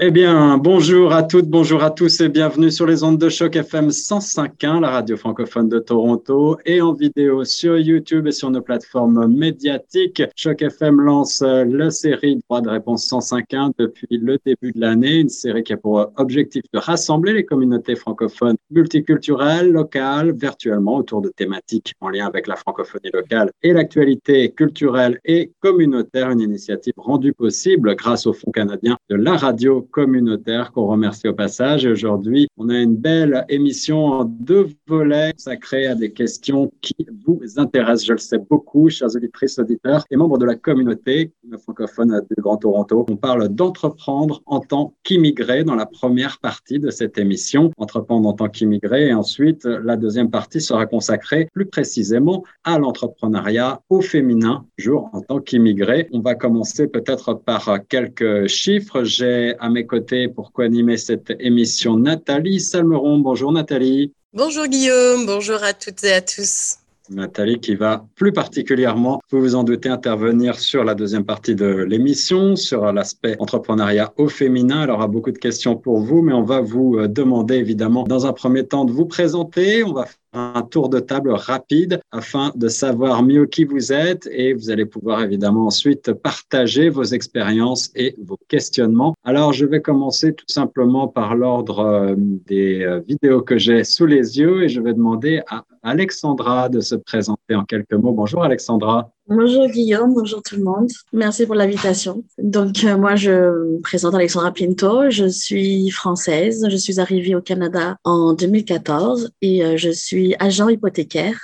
[0.00, 3.54] Eh bien, bonjour à toutes, bonjour à tous et bienvenue sur les ondes de choc
[3.54, 8.60] FM 105.1, la radio francophone de Toronto et en vidéo sur YouTube et sur nos
[8.60, 10.24] plateformes médiatiques.
[10.34, 15.28] Choc FM lance la série Droit de réponse 105.1 depuis le début de l'année, une
[15.28, 21.28] série qui a pour objectif de rassembler les communautés francophones multiculturelles, locales, virtuellement autour de
[21.28, 27.32] thématiques en lien avec la francophonie locale et l'actualité culturelle et communautaire, une initiative rendue
[27.32, 31.86] possible grâce au Fonds canadien de la radio communautaire qu'on remercie au passage.
[31.86, 36.96] Aujourd'hui, on a une belle émission en deux volets consacrés à des questions qui
[37.26, 42.20] vous intéressent, je le sais beaucoup, chers auditrices, auditeurs et membres de la communauté francophone
[42.30, 43.06] du Grand Toronto.
[43.08, 48.32] On parle d'entreprendre en tant qu'immigré dans la première partie de cette émission, entreprendre en
[48.32, 49.08] tant qu'immigré.
[49.08, 55.20] Et ensuite, la deuxième partie sera consacrée plus précisément à l'entrepreneuriat au féminin, jour en
[55.20, 56.08] tant qu'immigré.
[56.12, 59.04] On va commencer peut-être par quelques chiffres.
[59.04, 63.18] J'ai à mes côtés pour co-animer cette émission Nathalie Salmeron.
[63.18, 64.12] Bonjour Nathalie.
[64.32, 66.76] Bonjour Guillaume, bonjour à toutes et à tous.
[67.10, 71.66] Nathalie qui va plus particulièrement, vous vous en doutez, intervenir sur la deuxième partie de
[71.66, 74.84] l'émission, sur l'aspect entrepreneuriat au féminin.
[74.84, 78.24] Elle aura beaucoup de questions pour vous, mais on va vous euh, demander évidemment dans
[78.24, 79.84] un premier temps de vous présenter.
[79.84, 84.52] On va un tour de table rapide afin de savoir mieux qui vous êtes et
[84.52, 89.14] vous allez pouvoir évidemment ensuite partager vos expériences et vos questionnements.
[89.24, 94.06] Alors, je vais commencer tout simplement par l'ordre euh, des euh, vidéos que j'ai sous
[94.06, 98.12] les yeux et je vais demander à Alexandra de se présenter en quelques mots.
[98.12, 99.10] Bonjour Alexandra.
[99.26, 100.90] Bonjour Guillaume, bonjour tout le monde.
[101.14, 102.24] Merci pour l'invitation.
[102.36, 107.96] Donc euh, moi je présente Alexandra Pinto, je suis française, je suis arrivée au Canada
[108.04, 111.38] en 2014 et euh, je suis agent hypothécaire.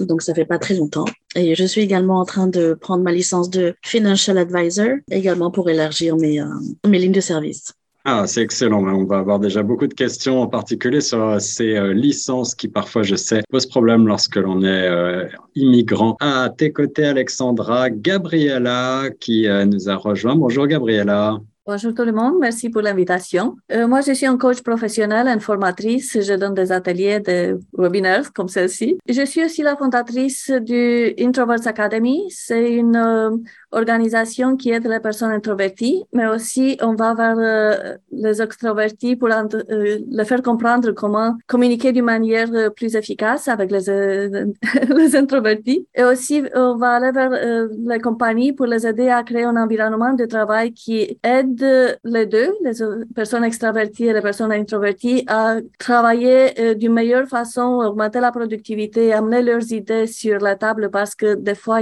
[0.00, 1.04] Donc ça fait pas très longtemps
[1.36, 5.70] et je suis également en train de prendre ma licence de financial advisor également pour
[5.70, 6.46] élargir mes euh,
[6.84, 7.74] mes lignes de service.
[8.06, 8.82] Ah, c'est excellent.
[8.82, 12.66] On va avoir déjà beaucoup de questions, en particulier sur euh, ces euh, licences qui
[12.66, 16.16] parfois, je sais, posent problème lorsque l'on est euh, immigrant.
[16.18, 20.34] À tes côtés, Alexandra, Gabriella, qui nous a rejoint.
[20.34, 21.38] Bonjour, Gabriella.
[21.66, 23.54] Bonjour tout le monde, merci pour l'invitation.
[23.86, 26.18] moi, je suis un coach professionnel, informatrice.
[26.20, 28.98] Je donne des ateliers de webinaires comme celle-ci.
[29.08, 32.24] Je suis aussi la fondatrice du Introverts Academy.
[32.30, 38.42] C'est une organisation qui aide les personnes introverties, mais aussi on va vers euh, les
[38.42, 43.86] extrovertis pour euh, les faire comprendre comment communiquer d'une manière euh, plus efficace avec les,
[44.96, 45.86] les introvertis.
[45.94, 50.12] Et aussi, on va aller vers les compagnies pour les aider à créer un environnement
[50.14, 52.72] de travail qui aide les deux, les
[53.14, 59.42] personnes extraverties et les personnes introverties, à travailler d'une meilleure façon, augmenter la productivité, amener
[59.42, 61.80] leurs idées sur la table parce que des fois,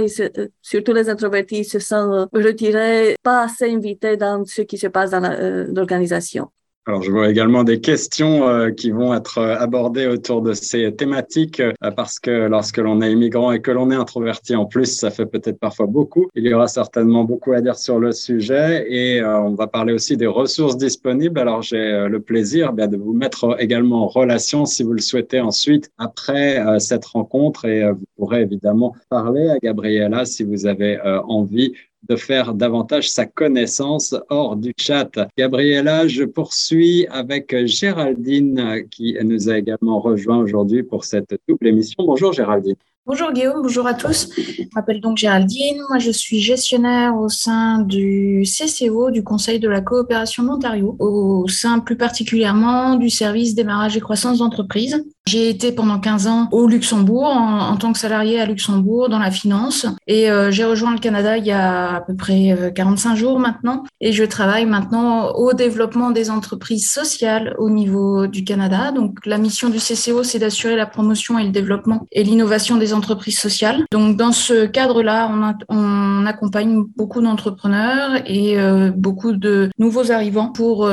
[0.61, 5.65] surtout les introvertis, sont retirés, pas assez invités dans ce qui se passe dans euh,
[5.73, 6.51] l'organisation.
[6.89, 10.91] Alors, je vois également des questions euh, qui vont être euh, abordées autour de ces
[10.95, 11.61] thématiques
[11.95, 15.27] parce que lorsque l'on est immigrant et que l'on est introverti en plus, ça fait
[15.27, 16.29] peut-être parfois beaucoup.
[16.33, 20.17] Il y aura certainement beaucoup à dire sur le sujet et on va parler aussi
[20.17, 21.39] des ressources disponibles.
[21.39, 25.41] Alors, j'ai le plaisir bien, de vous mettre également en relation si vous le souhaitez
[25.41, 31.73] ensuite après cette rencontre et vous pourrez évidemment parler à Gabriella si vous avez envie
[32.07, 35.11] de faire davantage sa connaissance hors du chat.
[35.37, 42.05] Gabriella, je poursuis avec Géraldine qui nous a également rejoint aujourd'hui pour cette double émission.
[42.05, 42.75] Bonjour Géraldine.
[43.05, 44.29] Bonjour Guillaume, bonjour à tous.
[44.37, 45.81] Je m'appelle donc Géraldine.
[45.89, 51.47] Moi, je suis gestionnaire au sein du CCO, du Conseil de la coopération d'Ontario, au
[51.47, 55.03] sein plus particulièrement du service démarrage et croissance d'entreprise.
[55.29, 59.29] J'ai été pendant 15 ans au Luxembourg en, tant que salarié à Luxembourg dans la
[59.29, 63.15] finance et euh, j'ai rejoint le Canada il y a à peu près 45 euh,
[63.15, 68.91] jours maintenant et je travaille maintenant au développement des entreprises sociales au niveau du Canada.
[68.91, 72.95] Donc la mission du CCO, c'est d'assurer la promotion et le développement et l'innovation des
[72.95, 73.83] entreprises sociales.
[73.91, 75.31] Donc dans ce cadre-là,
[75.69, 80.89] on, accompagne beaucoup d'entrepreneurs et euh, beaucoup de nouveaux arrivants pour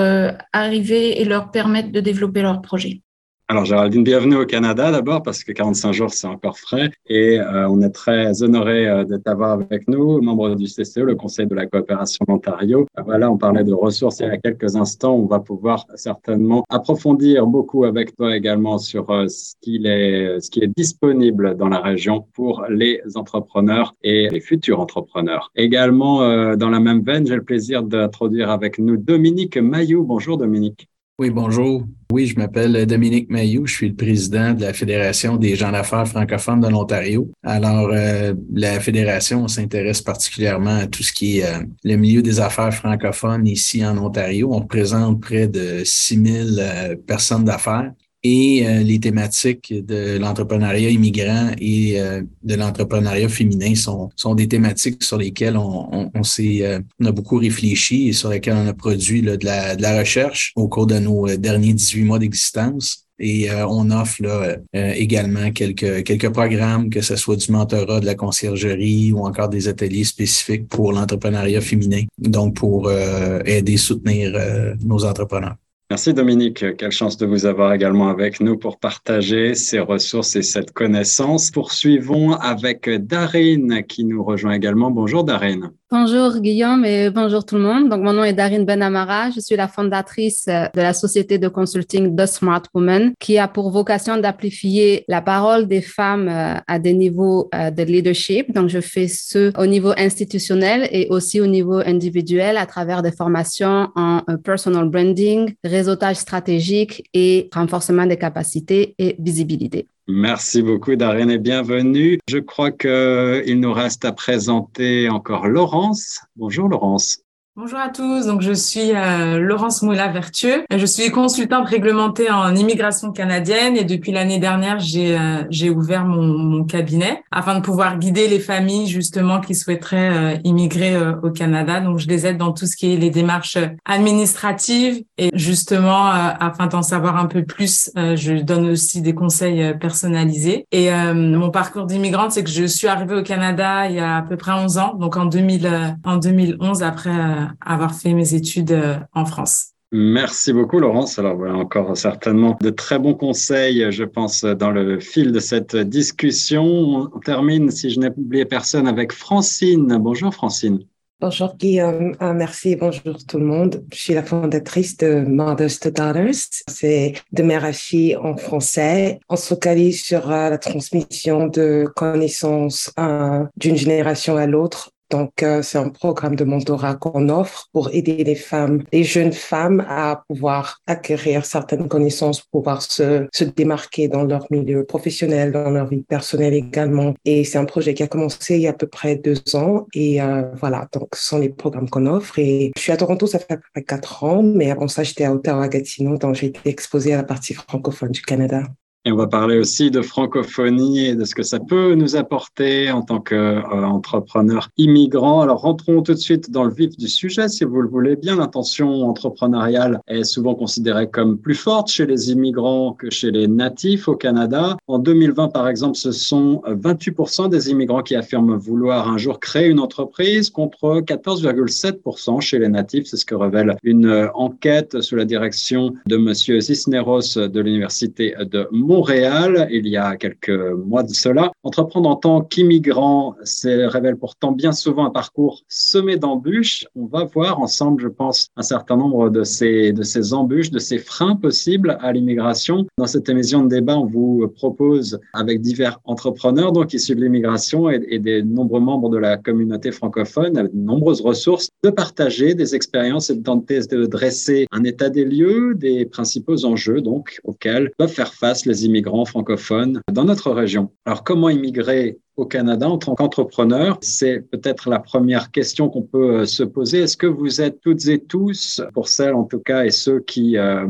[0.53, 3.01] arriver et leur permettre de développer leurs projets.
[3.49, 7.69] Alors Géraldine, bienvenue au Canada d'abord parce que 45 jours c'est encore frais et euh,
[7.69, 11.55] on est très honoré euh, de t'avoir avec nous, membre du CCE, le Conseil de
[11.55, 12.89] la coopération d'Ontario.
[12.99, 15.15] Euh, voilà, on parlait de ressources il y a quelques instants.
[15.15, 20.65] On va pouvoir certainement approfondir beaucoup avec toi également sur ce qu'il est, ce qui
[20.65, 25.53] est disponible dans la région pour les entrepreneurs et les futurs entrepreneurs.
[25.55, 30.03] Également dans la même veine, j'ai le plaisir d'introduire avec nous Dominique Mayou.
[30.03, 30.89] Bonjour Dominique.
[31.19, 31.83] Oui, bonjour.
[32.13, 33.65] Oui, je m'appelle Dominique Mayou.
[33.67, 37.33] Je suis le président de la Fédération des gens d'affaires francophones de l'Ontario.
[37.43, 42.39] Alors, euh, la Fédération s'intéresse particulièrement à tout ce qui est euh, le milieu des
[42.39, 44.51] affaires francophones ici en Ontario.
[44.53, 47.93] On représente près de 6000 euh, personnes d'affaires
[48.27, 54.49] et euh, les thématiques de l'entrepreneuriat immigrant et euh, de l'entrepreneuriat féminin sont, sont des
[54.49, 58.67] thématiques sur lesquelles on, on, s'est, euh, on a beaucoup réfléchi et sur lesquelles on
[58.67, 63.05] a produit de, la, de la recherche au cours de nos derniers 18 mois d'existence.
[63.19, 68.15] Et on offre là, également quelques, quelques programmes, que ce soit du mentorat, de la
[68.15, 74.39] conciergerie ou encore des ateliers spécifiques pour l'entrepreneuriat féminin, donc pour aider, soutenir
[74.85, 75.57] nos entrepreneurs.
[75.89, 80.43] Merci Dominique, quelle chance de vous avoir également avec nous pour partager ces ressources et
[80.43, 81.53] cette connaissance.
[81.53, 84.91] Poursuivons avec Darine qui nous rejoint également.
[84.91, 85.71] Bonjour Darine.
[85.89, 87.89] Bonjour Guillaume et bonjour tout le monde.
[87.89, 91.47] Donc mon nom est Darine Benamara, je suis la fondatrice euh, de la société de
[91.47, 96.81] consulting The Smart Woman qui a pour vocation d'amplifier la parole des femmes euh, à
[96.81, 98.53] des niveaux euh, de leadership.
[98.53, 103.13] Donc je fais ce au niveau institutionnel et aussi au niveau individuel à travers des
[103.13, 109.87] formations en personal branding, réseautage stratégique et renforcement des capacités et visibilité.
[110.09, 112.21] Merci beaucoup, Darren, et bienvenue.
[112.29, 116.21] Je crois qu'il nous reste à présenter encore Laurence.
[116.37, 117.26] Bonjour, Laurence.
[117.59, 120.67] Bonjour à tous, donc je suis euh, Laurence Moula-Vertueux.
[120.71, 126.23] Je suis consultante réglementée en immigration canadienne et depuis l'année dernière, j'ai euh, ouvert mon,
[126.23, 131.81] mon, cabinet afin de pouvoir guider les familles justement qui souhaiteraient euh, immigrer au Canada.
[131.81, 133.57] Donc je les aide dans tout ce qui est les démarches
[133.87, 140.67] administratives et justement afin d'en savoir un peu plus, je donne aussi des conseils personnalisés.
[140.73, 144.23] Et mon parcours d'immigrante, c'est que je suis arrivée au Canada il y a à
[144.23, 148.97] peu près 11 ans, donc en 2000 en 2011 après avoir fait mes études euh,
[149.13, 149.73] en France.
[149.93, 151.19] Merci beaucoup, Laurence.
[151.19, 155.77] Alors voilà encore certainement de très bons conseils, je pense, dans le fil de cette
[155.77, 157.09] discussion.
[157.15, 159.97] On termine, si je n'ai oublié personne, avec Francine.
[160.01, 160.81] Bonjour, Francine.
[161.19, 163.83] Bonjour Guillaume, ah, merci, bonjour tout le monde.
[163.91, 166.51] Je suis la fondatrice de Mothers to Daughters.
[166.69, 169.19] C'est de mère à fille en français.
[169.31, 175.43] On se focalise sur euh, la transmission de connaissances euh, d'une génération à l'autre donc,
[175.43, 179.85] euh, c'est un programme de mentorat qu'on offre pour aider les femmes, les jeunes femmes
[179.89, 185.87] à pouvoir acquérir certaines connaissances pouvoir se, se démarquer dans leur milieu professionnel, dans leur
[185.87, 187.15] vie personnelle également.
[187.25, 189.87] Et c'est un projet qui a commencé il y a à peu près deux ans.
[189.95, 192.39] Et euh, voilà, donc ce sont les programmes qu'on offre.
[192.39, 195.03] Et je suis à Toronto, ça fait à peu près quatre ans, mais avant ça,
[195.03, 198.63] j'étais à Ottawa-Gatineau, donc j'ai été exposée à la partie francophone du Canada.
[199.07, 202.91] Et on va parler aussi de francophonie et de ce que ça peut nous apporter
[202.91, 205.43] en tant qu'entrepreneur euh, immigrant.
[205.43, 208.35] Alors rentrons tout de suite dans le vif du sujet, si vous le voulez bien.
[208.35, 214.09] L'intention entrepreneuriale est souvent considérée comme plus forte chez les immigrants que chez les natifs
[214.09, 214.77] au Canada.
[214.89, 219.69] En 2020, par exemple, ce sont 28% des immigrants qui affirment vouloir un jour créer
[219.69, 223.07] une entreprise contre 14,7% chez les natifs.
[223.07, 228.67] C'est ce que révèle une enquête sous la direction de Monsieur Cisneros de l'Université de
[228.73, 231.53] Montréal Montréal il y a quelques mois de cela.
[231.65, 236.87] Entreprendre en tant qu'immigrant se révèle pourtant bien souvent un parcours semé d'embûches.
[236.97, 240.79] On va voir ensemble, je pense, un certain nombre de ces, de ces embûches, de
[240.79, 242.87] ces freins possibles à l'immigration.
[242.97, 247.91] Dans cette émission de débat, on vous propose, avec divers entrepreneurs donc issus de l'immigration
[247.91, 252.55] et, et des nombreux membres de la communauté francophone, avec de nombreuses ressources, de partager
[252.55, 257.39] des expériences et de tenter de dresser un état des lieux, des principaux enjeux donc
[257.45, 260.93] auxquels peuvent faire face les immigrants francophones dans notre région.
[261.05, 266.41] Alors comment immigrer au Canada en tant qu'entrepreneur C'est peut-être la première question qu'on peut
[266.41, 267.01] euh, se poser.
[267.01, 270.57] Est-ce que vous êtes toutes et tous, pour celles en tout cas et ceux qui
[270.57, 270.87] euh,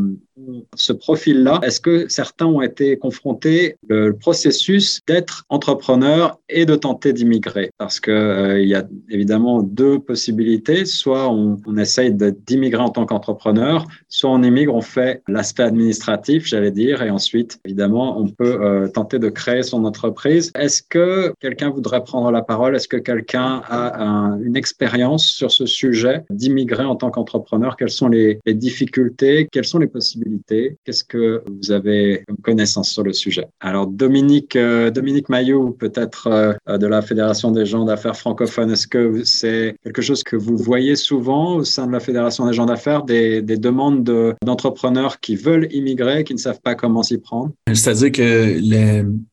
[0.75, 7.13] ce profil-là, est-ce que certains ont été confrontés le processus d'être entrepreneur et de tenter
[7.13, 7.71] d'immigrer?
[7.79, 10.85] Parce que euh, y a évidemment deux possibilités.
[10.85, 16.47] Soit on, on essaye d'immigrer en tant qu'entrepreneur, soit on immigre, on fait l'aspect administratif,
[16.47, 20.53] j'allais dire, et ensuite, évidemment, on peut euh, tenter de créer son entreprise.
[20.55, 25.67] Est-ce que quelqu'un voudrait prendre la parole Est-ce que quelqu'un a une expérience sur ce
[25.67, 29.49] sujet d'immigrer en tant qu'entrepreneur Quelles sont les, difficultés?
[29.51, 30.77] Quelles sont les possibilités?
[30.85, 33.47] Qu'est-ce que vous avez comme connaissance sur le sujet?
[33.61, 38.87] Alors Dominique, euh, Dominique Maillot, peut-être euh, de la Fédération des gens d'affaires francophones, est-ce
[38.87, 42.67] que c'est quelque chose que vous voyez souvent au sein de la Fédération des gens
[42.67, 47.53] d'affaires, des demandes d'entrepreneurs qui veulent immigrer, qui ne savent pas comment s'y prendre?
[47.73, 48.59] C'est-à-dire que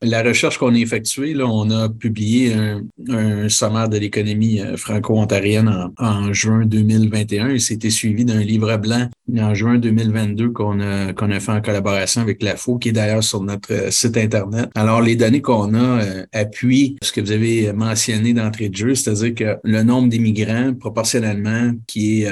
[0.02, 4.76] la recherche qu'on a effectuée, là, on a publié un, un sommaire de l'économie euh,
[4.76, 9.08] franco-ontarienne en, en, juin 2021 et c'était suivi d'un livre blanc
[9.38, 12.92] en juin 2022 qu'on a, qu'on a fait en collaboration avec la FO, qui est
[12.92, 14.70] d'ailleurs sur notre euh, site Internet.
[14.74, 18.94] Alors, les données qu'on a euh, appuient ce que vous avez mentionné d'entrée de jeu,
[18.94, 22.30] c'est-à-dire que le nombre d'immigrants proportionnellement qui est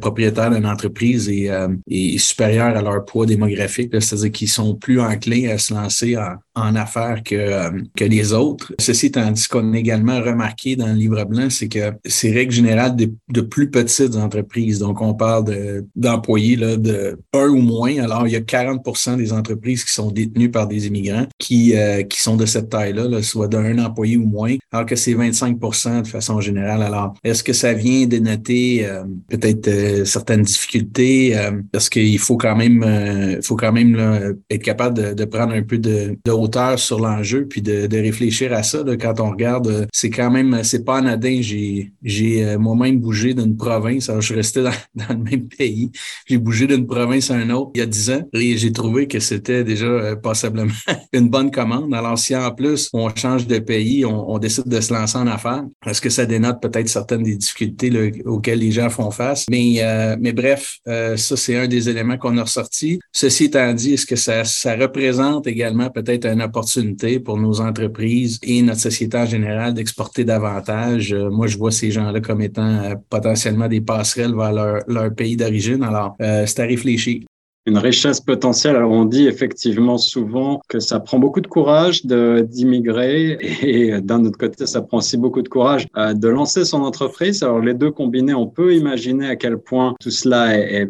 [0.00, 1.50] propriétaire d'une entreprise est,
[1.90, 6.36] est supérieur à leur poids démographique, c'est-à-dire qu'ils sont plus enclins à se lancer en,
[6.54, 8.72] en affaires que, euh, que les autres.
[8.78, 12.30] Ceci étant dit, ce qu'on a également remarqué dans le livre blanc, c'est que c'est
[12.30, 14.78] règle générale de, de, plus petites entreprises.
[14.78, 17.98] Donc, on parle d'employés là, de un ou moins.
[17.98, 22.02] Alors, il y a 40% des entreprises qui sont détenues par des immigrants qui, euh,
[22.02, 26.06] qui sont de cette taille-là, soit d'un employé ou moins, alors que c'est 25% de
[26.06, 26.82] façon générale.
[26.82, 31.36] Alors, est-ce que ça vient dénoter euh, peut-être certaines difficultés?
[31.72, 34.20] parce qu'il faut quand même, faut quand même là,
[34.50, 36.30] être capable de, de, prendre un peu de, de
[36.76, 38.82] sur l'enjeu, puis de, réfléchir à ça.
[39.00, 41.38] Quand on regarde, euh, c'est quand même, c'est pas anodin.
[41.40, 44.08] J'ai, j'ai euh, moi-même bougé d'une province.
[44.08, 44.70] Alors, je suis resté dans,
[45.08, 45.90] le même pays.
[46.26, 49.06] J'ai bougé d'une province à une autre il y a dix ans et j'ai trouvé
[49.06, 50.72] que c'était déjà euh, passablement
[51.12, 51.94] une bonne commande.
[51.94, 55.64] Alors, si en plus on change de pays, on, décide de se lancer en affaires,
[55.86, 59.46] est-ce que ça dénote peut-être certaines des difficultés auxquelles les gens font face?
[59.48, 62.98] Mais, euh, mais bref, ça, c'est un des éléments qu'on a ressorti.
[63.12, 68.38] Ceci étant dit, est-ce que ça, ça représente également peut-être une opportunité pour nos entreprises
[68.42, 71.12] et notre société en général d'exporter davantage.
[71.12, 75.36] Euh, moi, je vois ces gens-là comme étant euh, potentiellement des passerelles vers leur, pays
[75.36, 75.82] d'origine.
[75.82, 77.22] Alors, euh, c'est à réfléchir
[77.66, 78.76] une richesse potentielle.
[78.76, 84.38] Alors on dit effectivement souvent que ça prend beaucoup de courage d'immigrer et d'un autre
[84.38, 87.42] côté, ça prend aussi beaucoup de courage euh, de lancer son entreprise.
[87.42, 90.84] Alors les deux combinés, on peut imaginer à quel point tout cela est,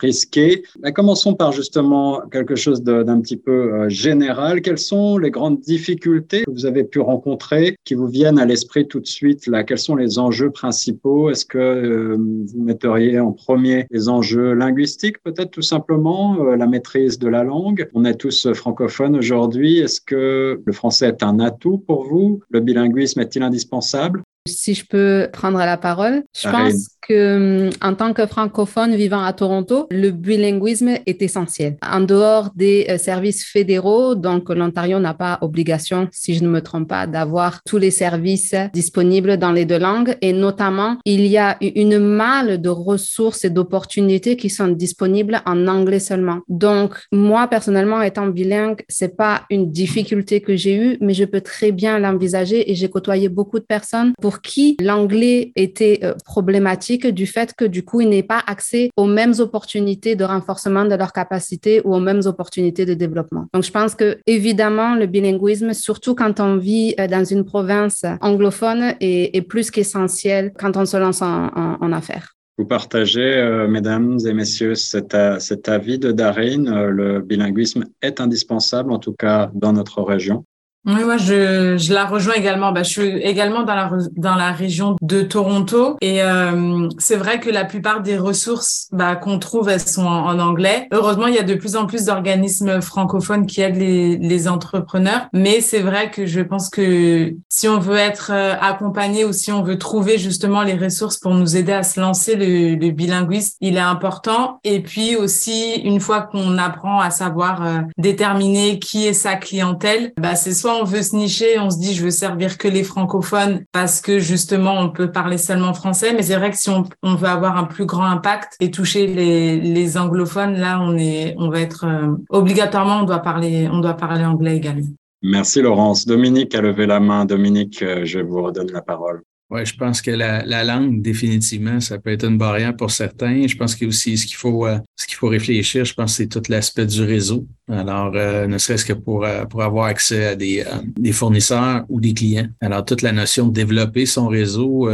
[0.00, 0.62] risqué.
[0.82, 4.62] Mais commençons par justement quelque chose d'un petit peu euh, général.
[4.62, 8.86] Quelles sont les grandes difficultés que vous avez pu rencontrer qui vous viennent à l'esprit
[8.86, 9.64] tout de suite là?
[9.64, 11.30] Quels sont les enjeux principaux?
[11.30, 15.97] Est-ce que euh, vous metteriez en premier les enjeux linguistiques peut-être tout simplement?
[16.06, 17.88] Euh, la maîtrise de la langue.
[17.94, 19.78] On est tous francophones aujourd'hui.
[19.78, 22.40] Est-ce que le français est un atout pour vous?
[22.50, 24.22] Le bilinguisme est-il indispensable?
[24.48, 29.22] Si je peux prendre la parole, je pense que, hum, en tant que francophone vivant
[29.22, 31.76] à Toronto, le bilinguisme est essentiel.
[31.82, 36.60] En dehors des euh, services fédéraux, donc l'Ontario n'a pas obligation, si je ne me
[36.60, 40.16] trompe pas, d'avoir tous les services disponibles dans les deux langues.
[40.20, 45.66] Et notamment, il y a une malle de ressources et d'opportunités qui sont disponibles en
[45.66, 46.40] anglais seulement.
[46.48, 51.40] Donc, moi, personnellement, étant bilingue, c'est pas une difficulté que j'ai eue, mais je peux
[51.40, 57.06] très bien l'envisager et j'ai côtoyé beaucoup de personnes pour qui l'anglais était euh, problématique
[57.06, 60.94] du fait que du coup, ils n'aient pas accès aux mêmes opportunités de renforcement de
[60.94, 63.46] leurs capacités ou aux mêmes opportunités de développement.
[63.52, 68.04] Donc, je pense que évidemment, le bilinguisme, surtout quand on vit euh, dans une province
[68.20, 72.34] anglophone, est, plus qu'essentiel quand on se lance en, affaires.
[72.58, 76.68] Vous partagez, euh, mesdames et messieurs, cet avis de Darine.
[76.88, 80.44] le bilinguisme est indispensable, en tout cas dans notre région.
[80.86, 82.72] Oui, moi, je, je la rejoins également.
[82.72, 85.96] Bah, je suis également dans la, dans la région de Toronto.
[86.00, 90.38] Et euh, c'est vrai que la plupart des ressources bah, qu'on trouve, elles sont en,
[90.38, 90.88] anglais.
[90.92, 95.28] Heureusement, il y a de plus en plus d'organismes francophones qui aident les, les entrepreneurs.
[95.32, 99.52] Mais c'est vrai que je pense que si on veut être euh, accompagné ou si
[99.52, 103.56] on veut trouver justement les ressources pour nous aider à se lancer, le, le bilinguisme,
[103.60, 104.60] il est important.
[104.64, 110.12] Et puis aussi, une fois qu'on apprend à savoir euh, déterminer qui est sa clientèle,
[110.16, 112.84] bah, c'est soit on veut se nicher, on se dit je veux servir que les
[112.84, 117.14] francophones parce que justement on peut parler seulement français, mais c'est vrai que si on,
[117.14, 121.60] veut avoir un plus grand impact et toucher les, anglophones, là on est, on va
[121.60, 124.86] être euh, obligatoirement on doit parler, on doit parler anglais également.
[125.22, 126.06] Merci Laurence.
[126.06, 127.24] Dominique a levé la main.
[127.24, 129.22] Dominique, euh, je vous redonne la parole.
[129.50, 133.46] Oui, je pense que la, la, langue, définitivement, ça peut être une barrière pour certains.
[133.46, 136.26] Je pense que aussi ce qu'il faut, euh, ce qu'il faut réfléchir, je pense, c'est
[136.26, 137.46] tout l'aspect du réseau.
[137.66, 140.64] Alors, euh, ne serait-ce que pour, euh, pour avoir accès à des,
[140.98, 142.48] des fournisseurs ou des clients.
[142.60, 144.90] Alors, toute la notion de développer son réseau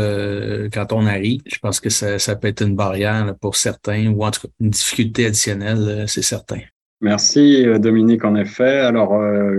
[0.73, 4.25] quand on arrive, je pense que ça, ça peut être une barrière pour certains ou
[4.25, 6.61] en tout cas une difficulté additionnelle, c'est certain.
[7.00, 8.78] Merci euh, Dominique, en effet.
[8.78, 9.58] Alors, euh,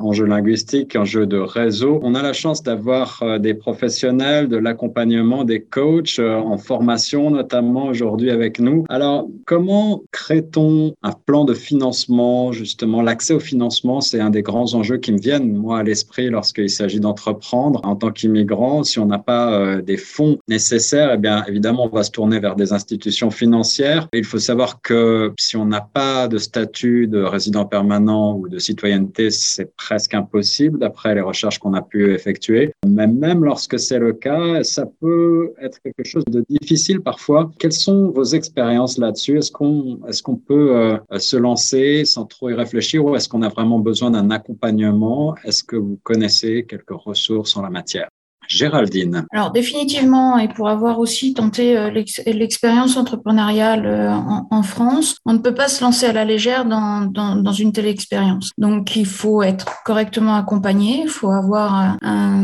[0.00, 2.00] enjeu linguistique, enjeu de réseau.
[2.02, 7.30] On a la chance d'avoir euh, des professionnels de l'accompagnement, des coachs euh, en formation,
[7.30, 8.84] notamment aujourd'hui avec nous.
[8.88, 12.50] Alors, comment crée-t-on un plan de financement?
[12.50, 16.28] Justement, l'accès au financement, c'est un des grands enjeux qui me viennent, moi, à l'esprit
[16.28, 18.82] lorsqu'il s'agit d'entreprendre en tant qu'immigrant.
[18.82, 22.56] Si on n'a pas des fonds nécessaires, eh bien, évidemment, on va se tourner vers
[22.56, 24.08] des institutions financières.
[24.12, 28.58] Il faut savoir que si on n'a pas de statut de résident permanent ou de
[28.58, 32.72] citoyenneté, c'est presque impossible d'après les recherches qu'on a pu effectuer.
[32.86, 37.50] Mais même lorsque c'est le cas, ça peut être quelque chose de difficile parfois.
[37.58, 39.38] Quelles sont vos expériences là-dessus?
[39.38, 43.48] Est-ce qu'on est-ce peut euh, se lancer sans trop y réfléchir ou est-ce qu'on a
[43.48, 45.34] vraiment besoin d'un accompagnement?
[45.44, 48.08] Est-ce que vous connaissez quelques ressources en la matière?
[48.48, 49.26] Géraldine.
[49.32, 55.38] Alors définitivement, et pour avoir aussi tenté euh, l'expérience entrepreneuriale euh, en, France, on ne
[55.38, 58.50] peut pas se lancer à la légère dans, dans, une telle expérience.
[58.56, 61.96] Donc il faut être correctement accompagné, il faut avoir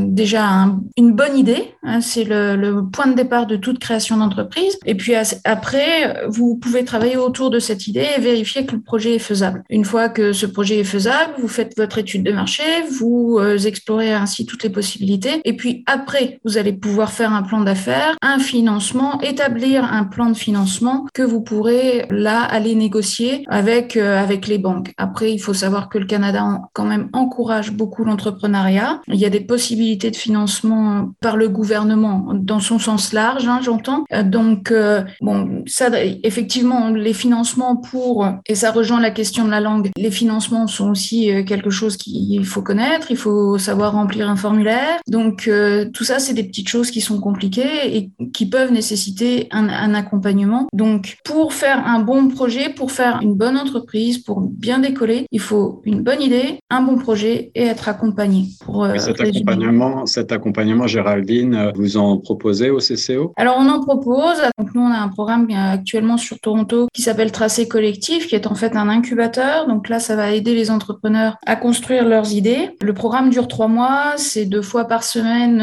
[0.06, 4.78] déjà une bonne idée, hein, c'est le, le, point de départ de toute création d'entreprise.
[4.84, 5.14] Et puis
[5.44, 9.64] après, vous pouvez travailler autour de cette idée et vérifier que le projet est faisable.
[9.70, 12.62] Une fois que ce projet est faisable, vous faites votre étude de marché,
[12.98, 17.42] vous euh, explorez ainsi toutes les possibilités, et puis après, vous allez pouvoir faire un
[17.42, 23.44] plan d'affaires, un financement, établir un plan de financement que vous pourrez là aller négocier
[23.48, 24.92] avec euh, avec les banques.
[24.98, 29.00] Après, il faut savoir que le Canada quand même encourage beaucoup l'entrepreneuriat.
[29.08, 33.58] Il y a des possibilités de financement par le gouvernement dans son sens large, hein,
[33.60, 34.04] j'entends.
[34.12, 35.88] Euh, donc euh, bon, ça
[36.22, 39.90] effectivement les financements pour et ça rejoint la question de la langue.
[39.96, 43.10] Les financements sont aussi quelque chose qu'il faut connaître.
[43.10, 45.00] Il faut savoir remplir un formulaire.
[45.08, 45.48] Donc
[45.84, 49.94] tout ça, c'est des petites choses qui sont compliquées et qui peuvent nécessiter un, un,
[49.94, 50.66] accompagnement.
[50.72, 55.40] Donc, pour faire un bon projet, pour faire une bonne entreprise, pour bien décoller, il
[55.40, 58.46] faut une bonne idée, un bon projet et être accompagné.
[58.64, 63.68] Pour, euh, cet, accompagnement, cet accompagnement, Géraldine, euh, vous en proposez au CCO Alors, on
[63.68, 64.38] en propose.
[64.58, 68.46] Donc, nous, on a un programme actuellement sur Toronto qui s'appelle Tracé Collectif, qui est
[68.46, 69.66] en fait un incubateur.
[69.66, 72.70] Donc là, ça va aider les entrepreneurs à construire leurs idées.
[72.80, 75.60] Le programme dure trois mois, c'est deux fois par semaine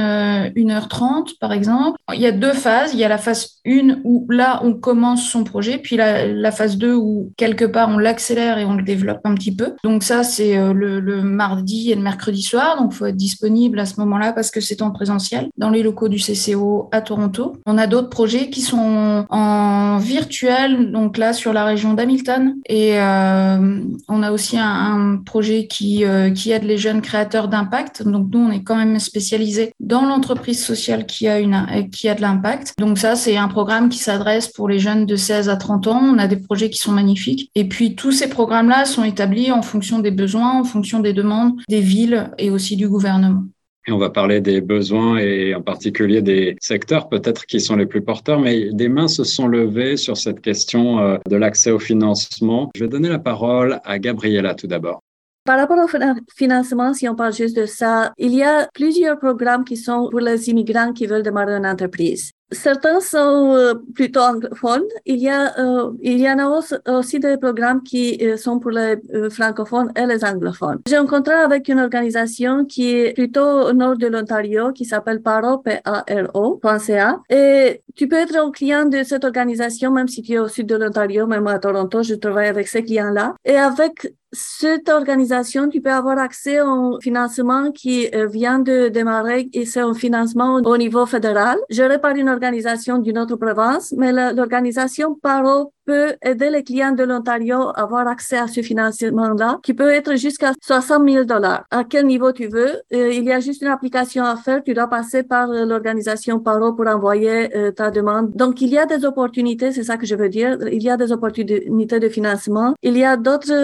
[0.55, 1.97] 1h30 euh, par exemple.
[2.13, 2.93] Il y a deux phases.
[2.93, 6.77] Il y a la phase 1 où là, on commence son projet, puis la, phase
[6.77, 9.73] 2 où quelque part on l'accélère et on le développe un petit peu.
[9.83, 12.77] Donc ça, c'est euh, le, mardi et le mercredi soir.
[12.77, 15.83] Donc il faut être disponible à ce moment-là parce que c'est en présentiel dans les
[15.83, 17.57] locaux du CCO à Toronto.
[17.65, 22.55] On a d'autres projets qui sont en virtuel, donc là sur la région d'Hamilton.
[22.67, 26.03] Et euh, on a aussi un, projet qui,
[26.35, 28.03] qui aide les jeunes créateurs d'impact.
[28.03, 32.15] Donc nous, on est quand même spécialisé dans l'entreprise sociale qui a, une, qui a
[32.15, 32.73] de l'impact.
[32.77, 36.01] Donc ça, c'est un programme qui s'adresse pour les jeunes de 16 à 30 ans.
[36.03, 37.49] On a des projets qui sont magnifiques.
[37.55, 41.53] Et puis tous ces programmes-là sont établis en fonction des besoins, en fonction des demandes
[41.69, 43.43] des villes et aussi du gouvernement.
[43.87, 47.85] Et on va parler des besoins et en particulier des secteurs peut-être qui sont les
[47.85, 51.79] plus porteurs, mais des mains se sont levées sur cette question euh, de l'accès au
[51.79, 52.69] financement.
[52.75, 55.01] Je vais donner la parole à Gabriela tout d'abord.
[55.47, 55.87] Par rapport au
[56.35, 60.19] financement, si on parle juste de ça, il y a plusieurs programmes qui sont pour
[60.19, 62.33] les immigrants qui veulent démarrer une entreprise.
[62.51, 64.83] Certains sont euh, plutôt anglophones.
[65.05, 66.59] Il y a, euh, il y en a
[66.97, 68.95] aussi des programmes qui euh, sont pour les
[69.29, 70.79] francophones et les anglophones.
[70.87, 75.59] J'ai rencontré avec une organisation qui est plutôt au nord de l'Ontario, qui s'appelle PARO,
[75.59, 77.21] P-A-R-O.ca.
[77.29, 80.67] Et tu peux être un client de cette organisation, même si tu es au sud
[80.67, 83.35] de l'Ontario, même à Toronto, je travaille avec ces clients-là.
[83.43, 89.65] Et avec cette organisation, tu peux avoir accès au financement qui vient de démarrer et
[89.65, 91.57] c'est un financement au niveau fédéral.
[91.69, 97.03] Je répare une organisation d'une autre province, mais l'organisation PARO peut aider les clients de
[97.03, 101.63] l'Ontario à avoir accès à ce financement-là, qui peut être jusqu'à 60 000 dollars.
[101.71, 102.71] À quel niveau tu veux?
[102.93, 104.61] Euh, il y a juste une application à faire.
[104.63, 108.31] Tu dois passer par euh, l'organisation PARO pour envoyer euh, ta demande.
[108.35, 110.57] Donc, il y a des opportunités, c'est ça que je veux dire.
[110.71, 112.73] Il y a des opportunités de financement.
[112.83, 113.57] Il y a d'autres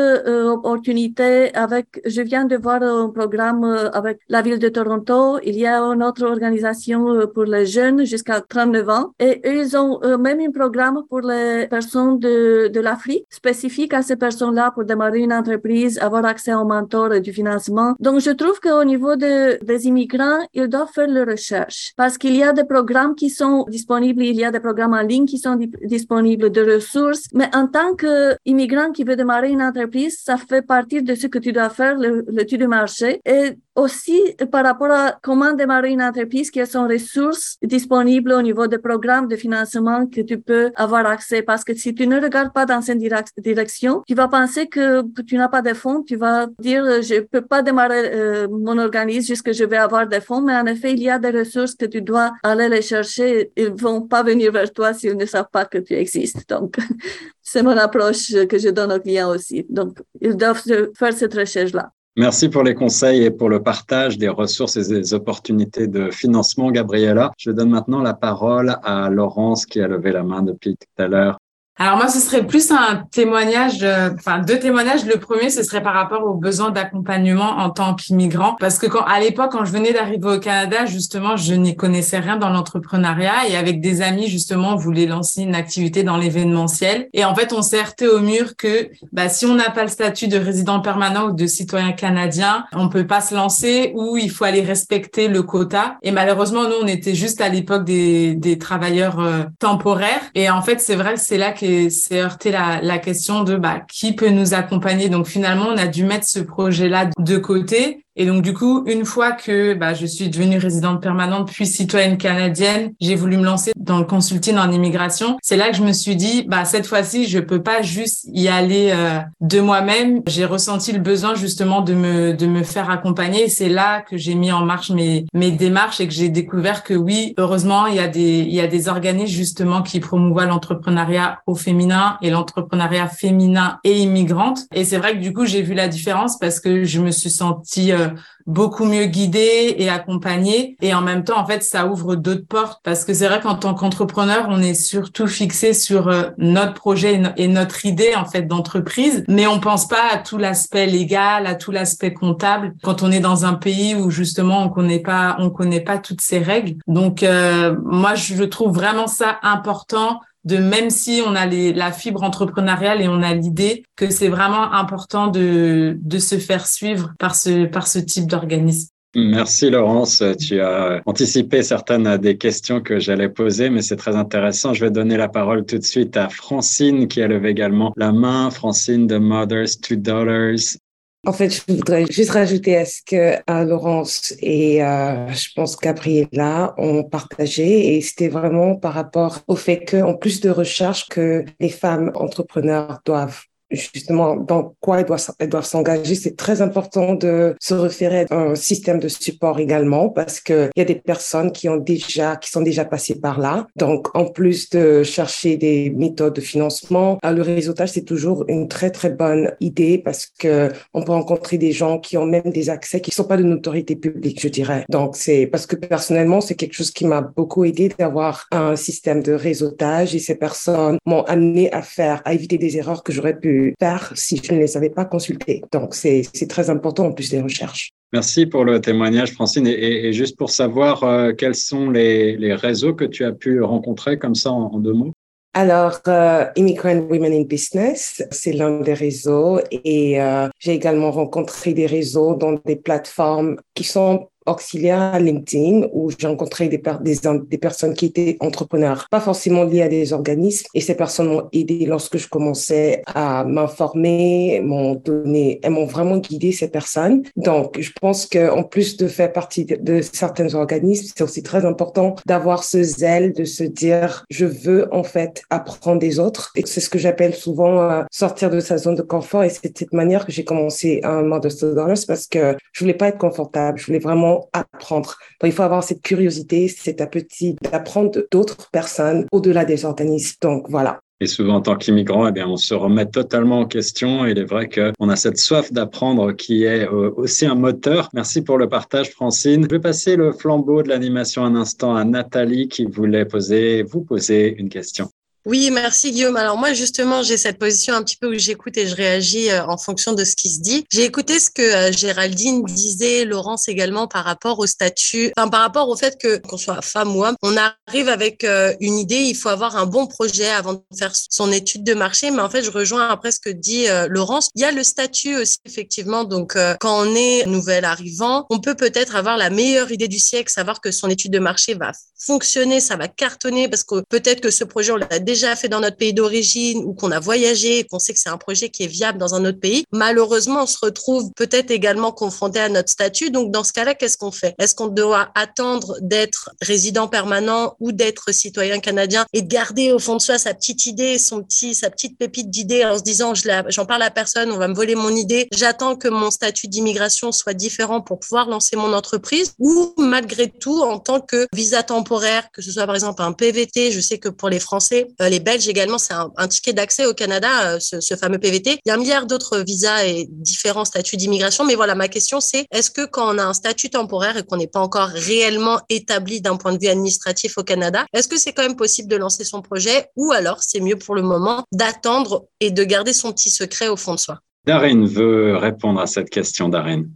[0.58, 5.40] opportunités avec, je viens de voir un programme avec la ville de Toronto.
[5.44, 9.06] Il y a une autre organisation pour les jeunes jusqu'à 39 ans.
[9.20, 14.16] Et eux, ils ont même un programme pour les personnes de, l'Afrique spécifique à ces
[14.16, 17.96] personnes-là pour démarrer une entreprise, avoir accès au mentor et du financement.
[18.00, 22.36] Donc, je trouve qu'au niveau de, des immigrants, ils doivent faire leur recherche parce qu'il
[22.36, 25.38] y a des programmes qui sont disponibles, il y a des programmes en ligne qui
[25.38, 27.28] sont disponibles, de ressources.
[27.34, 31.40] Mais en tant qu'immigrant qui veut démarrer une entreprise, ça fait partie de ce que
[31.40, 33.22] tu dois faire, l'étude de marché.
[33.26, 34.20] Et aussi
[34.52, 38.78] par rapport à comment démarrer une entreprise, quelles sont les ressources disponibles au niveau des
[38.78, 41.42] programmes de financement que tu peux avoir accès?
[41.42, 45.38] Parce que si tu ne regardes pas dans cette direction, tu vas penser que tu
[45.38, 49.52] n'as pas de fonds, tu vas dire je peux pas démarrer euh, mon organisme jusqu'à
[49.52, 52.02] je vais avoir des fonds, mais en effet, il y a des ressources que tu
[52.02, 53.52] dois aller les chercher.
[53.56, 56.48] Ils vont pas venir vers toi s'ils ne savent pas que tu existes.
[56.50, 56.78] Donc,
[57.42, 59.66] c'est mon approche que je donne aux clients aussi.
[59.70, 60.62] Donc, ils doivent
[60.96, 61.92] faire cette recherche-là.
[62.16, 66.70] Merci pour les conseils et pour le partage des ressources et des opportunités de financement,
[66.70, 67.32] Gabriella.
[67.40, 71.08] Je donne maintenant la parole à Laurence qui a levé la main depuis tout à
[71.08, 71.40] l'heure.
[71.80, 75.06] Alors moi, ce serait plus un témoignage, euh, enfin deux témoignages.
[75.06, 79.04] Le premier, ce serait par rapport aux besoins d'accompagnement en tant qu'immigrant, parce que quand
[79.06, 83.48] à l'époque, quand je venais d'arriver au Canada, justement, je n'y connaissais rien dans l'entrepreneuriat
[83.50, 87.10] et avec des amis, justement, on voulait lancer une activité dans l'événementiel.
[87.12, 89.90] Et en fait, on s'est heurté au mur que bah, si on n'a pas le
[89.90, 94.30] statut de résident permanent ou de citoyen canadien, on peut pas se lancer ou il
[94.30, 95.98] faut aller respecter le quota.
[96.04, 100.22] Et malheureusement, nous, on était juste à l'époque des, des travailleurs euh, temporaires.
[100.36, 103.56] Et en fait, c'est vrai que c'est là que c'est heurté la, la, question de
[103.56, 105.10] bah, qui peut nous accompagner.
[105.10, 109.06] Donc finalement, on a dû mettre ce projet-là de côté et donc, du coup, une
[109.06, 113.72] fois que bah, je suis devenue résidente permanente puis citoyenne canadienne, j'ai voulu me lancer
[113.76, 115.38] dans le consulting en immigration.
[115.42, 118.48] C'est là que je me suis dit, bah, cette fois-ci, je peux pas juste y
[118.48, 120.22] aller euh, de moi-même.
[120.28, 123.50] J'ai ressenti le besoin justement de me, de me faire accompagner.
[123.50, 126.94] C'est là que j'ai mis en marche mes, mes démarches et que j'ai découvert que
[126.94, 131.40] oui, heureusement, il y a des, il y a des organismes justement qui promouvoient l'entrepreneuriat
[131.48, 134.62] au féminin et l'entrepreneuriat féminin et immigrante.
[134.74, 137.32] Et c'est vrai que du coup, j'ai vu la différence parce que je me suis
[137.32, 138.03] sentie euh,
[138.46, 140.78] beaucoup mieux guidé et accompagné.
[140.82, 143.56] Et en même temps, en fait, ça ouvre d'autres portes parce que c'est vrai qu'en
[143.56, 148.44] tant qu'entrepreneur, on est surtout fixé sur euh, notre projet et notre idée, en fait,
[148.44, 149.24] d'entreprise.
[149.28, 153.20] Mais on pense pas à tout l'aspect légal, à tout l'aspect comptable quand on est
[153.20, 156.76] dans un pays où justement on connaît pas, on connaît pas toutes ces règles.
[156.88, 161.92] Donc, euh, moi, je trouve vraiment ça important de même si on a les, la
[161.92, 167.14] fibre entrepreneuriale et on a l'idée que c'est vraiment important de, de se faire suivre
[167.20, 168.90] par ce, par ce type d'organisme.
[169.16, 174.74] Merci Laurence, tu as anticipé certaines des questions que j'allais poser, mais c'est très intéressant.
[174.74, 178.12] Je vais donner la parole tout de suite à Francine qui a levé également la
[178.12, 178.50] main.
[178.50, 180.80] Francine de Mothers to Daughters.
[181.26, 186.74] En fait, je voudrais juste rajouter à ce que Laurence et euh, je pense Gabriella
[186.78, 191.70] ont partagé et c'était vraiment par rapport au fait qu'en plus de recherche que les
[191.70, 196.16] femmes entrepreneurs doivent justement dans quoi elles doivent, elles doivent s'engager.
[196.16, 200.80] C'est très important de se référer à un système de support également parce que il
[200.80, 203.68] y a des personnes qui ont déjà, qui sont déjà passées par là.
[203.76, 208.68] Donc, en plus de chercher des méthodes de financement, euh, le réseautage, c'est toujours une
[208.68, 212.70] très, très bonne idée parce que on peut rencontrer des gens qui ont même des
[212.70, 214.86] accès qui sont pas de notoriété publique, je dirais.
[214.90, 219.22] Donc, c'est parce que personnellement, c'est quelque chose qui m'a beaucoup aidé d'avoir un système
[219.24, 223.38] de réseautage et ces personnes m'ont amené à faire, à éviter des erreurs que j'aurais
[223.38, 225.64] pu faire si je ne les avais pas consultés.
[225.72, 227.92] Donc, c'est très important en plus des recherches.
[228.14, 229.66] Merci pour le témoignage, Francine.
[229.66, 234.20] Et, juste pour savoir, euh, quels sont les, les, réseaux que tu as pu rencontrer
[234.20, 235.14] comme ça en, deux mots?
[235.56, 241.74] Alors, euh, Immigrant Women in Business, c'est l'un des réseaux et euh, j'ai également rencontré
[241.74, 247.58] des réseaux dans des plateformes qui sont auxiliaire à LinkedIn où j'ai rencontré des, des,
[247.58, 250.68] personnes qui étaient entrepreneurs, pas forcément liées à des organismes.
[250.74, 256.18] Et ces personnes m'ont aidé lorsque je commençais à m'informer, m'ont donné, elles m'ont vraiment
[256.18, 257.24] guidé ces personnes.
[257.36, 262.16] Donc, je pense qu'en plus de faire partie de, certains organismes, c'est aussi très important
[262.26, 266.52] d'avoir ce zèle de se dire, je veux en fait apprendre des autres.
[266.56, 269.44] Et c'est ce que j'appelle souvent euh, sortir de sa zone de confort.
[269.44, 272.94] Et c'est de cette manière que j'ai commencé un Modest Dollars parce que je voulais
[272.94, 273.80] pas être confortable.
[273.80, 275.16] Je voulais vraiment apprendre.
[275.44, 280.38] Il faut avoir cette curiosité, cet appétit d'apprendre d'autres personnes au-delà des organismes.
[280.42, 281.00] Donc, voilà.
[281.24, 284.26] Et souvent, en tant qu'immigrant, eh on se remet totalement en question.
[284.26, 288.10] il est vrai qu'on a cette soif d'apprendre qui est euh, aussi un moteur.
[288.14, 289.64] Merci pour le partage, Francine.
[289.64, 294.02] Je vais passer le flambeau de l'animation un instant à Nathalie qui voulait poser, vous
[294.02, 295.10] poser une question.
[295.46, 296.38] Oui, merci Guillaume.
[296.38, 299.66] Alors moi justement, j'ai cette position un petit peu où j'écoute et je réagis euh,
[299.66, 300.86] en fonction de ce qui se dit.
[300.90, 305.60] J'ai écouté ce que euh, Géraldine disait, Laurence également par rapport au statut, enfin par
[305.60, 309.18] rapport au fait que qu'on soit femme ou homme, on arrive avec euh, une idée,
[309.18, 312.32] il faut avoir un bon projet avant de faire son étude de marché.
[312.32, 314.50] Mais en fait, je rejoins après ce que dit Laurence.
[314.56, 316.24] Il y a le statut aussi effectivement.
[316.24, 320.50] Donc quand on est nouvel arrivant, on peut peut-être avoir la meilleure idée du siècle,
[320.50, 324.50] savoir que son étude de marché va fonctionner, ça va cartonner parce que peut-être que
[324.50, 328.00] ce projet on l'a déjà fait dans notre pays d'origine ou qu'on a voyagé, qu'on
[328.00, 330.78] sait que c'est un projet qui est viable dans un autre pays, malheureusement, on se
[330.82, 333.32] retrouve peut-être également confronté à notre statut.
[333.32, 334.56] Donc, dans ce cas-là, qu'est-ce qu'on fait?
[334.60, 340.00] Est-ce qu'on doit attendre d'être résident permanent ou d'être citoyen canadien et de garder au
[340.00, 343.34] fond de soi sa petite idée, son petit, sa petite pépite d'idée en se disant,
[343.36, 347.32] j'en parle à personne, on va me voler mon idée, j'attends que mon statut d'immigration
[347.32, 352.50] soit différent pour pouvoir lancer mon entreprise ou malgré tout, en tant que visa temporaire,
[352.52, 355.68] que ce soit par exemple un PVT, je sais que pour les Français, les Belges
[355.68, 358.80] également, c'est un, ticket d'accès au Canada, euh, ce, ce, fameux PVT.
[358.86, 362.40] Il y a un milliard d'autres visas et différents statuts d'immigration, mais voilà, ma question
[362.40, 365.80] c'est, est-ce que quand on a un statut temporaire et qu'on n'est pas encore réellement
[365.90, 369.16] établi d'un point de vue administratif au Canada, est-ce que c'est quand même possible de
[369.16, 373.32] lancer son projet ou alors c'est mieux pour le moment d'attendre et de garder son
[373.32, 374.40] petit secret au fond de soi?
[374.66, 377.10] Darine veut répondre à cette question, Darine.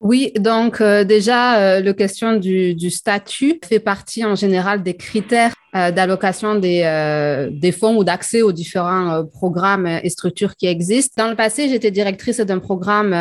[0.00, 4.96] Oui, donc euh, déjà, euh, le question du, du, statut fait partie en général des
[4.96, 10.54] critères euh, d'allocation des, euh, des fonds ou d'accès aux différents euh, programmes et structures
[10.56, 11.22] qui existent.
[11.22, 13.14] Dans le passé, j'étais directrice d'un programme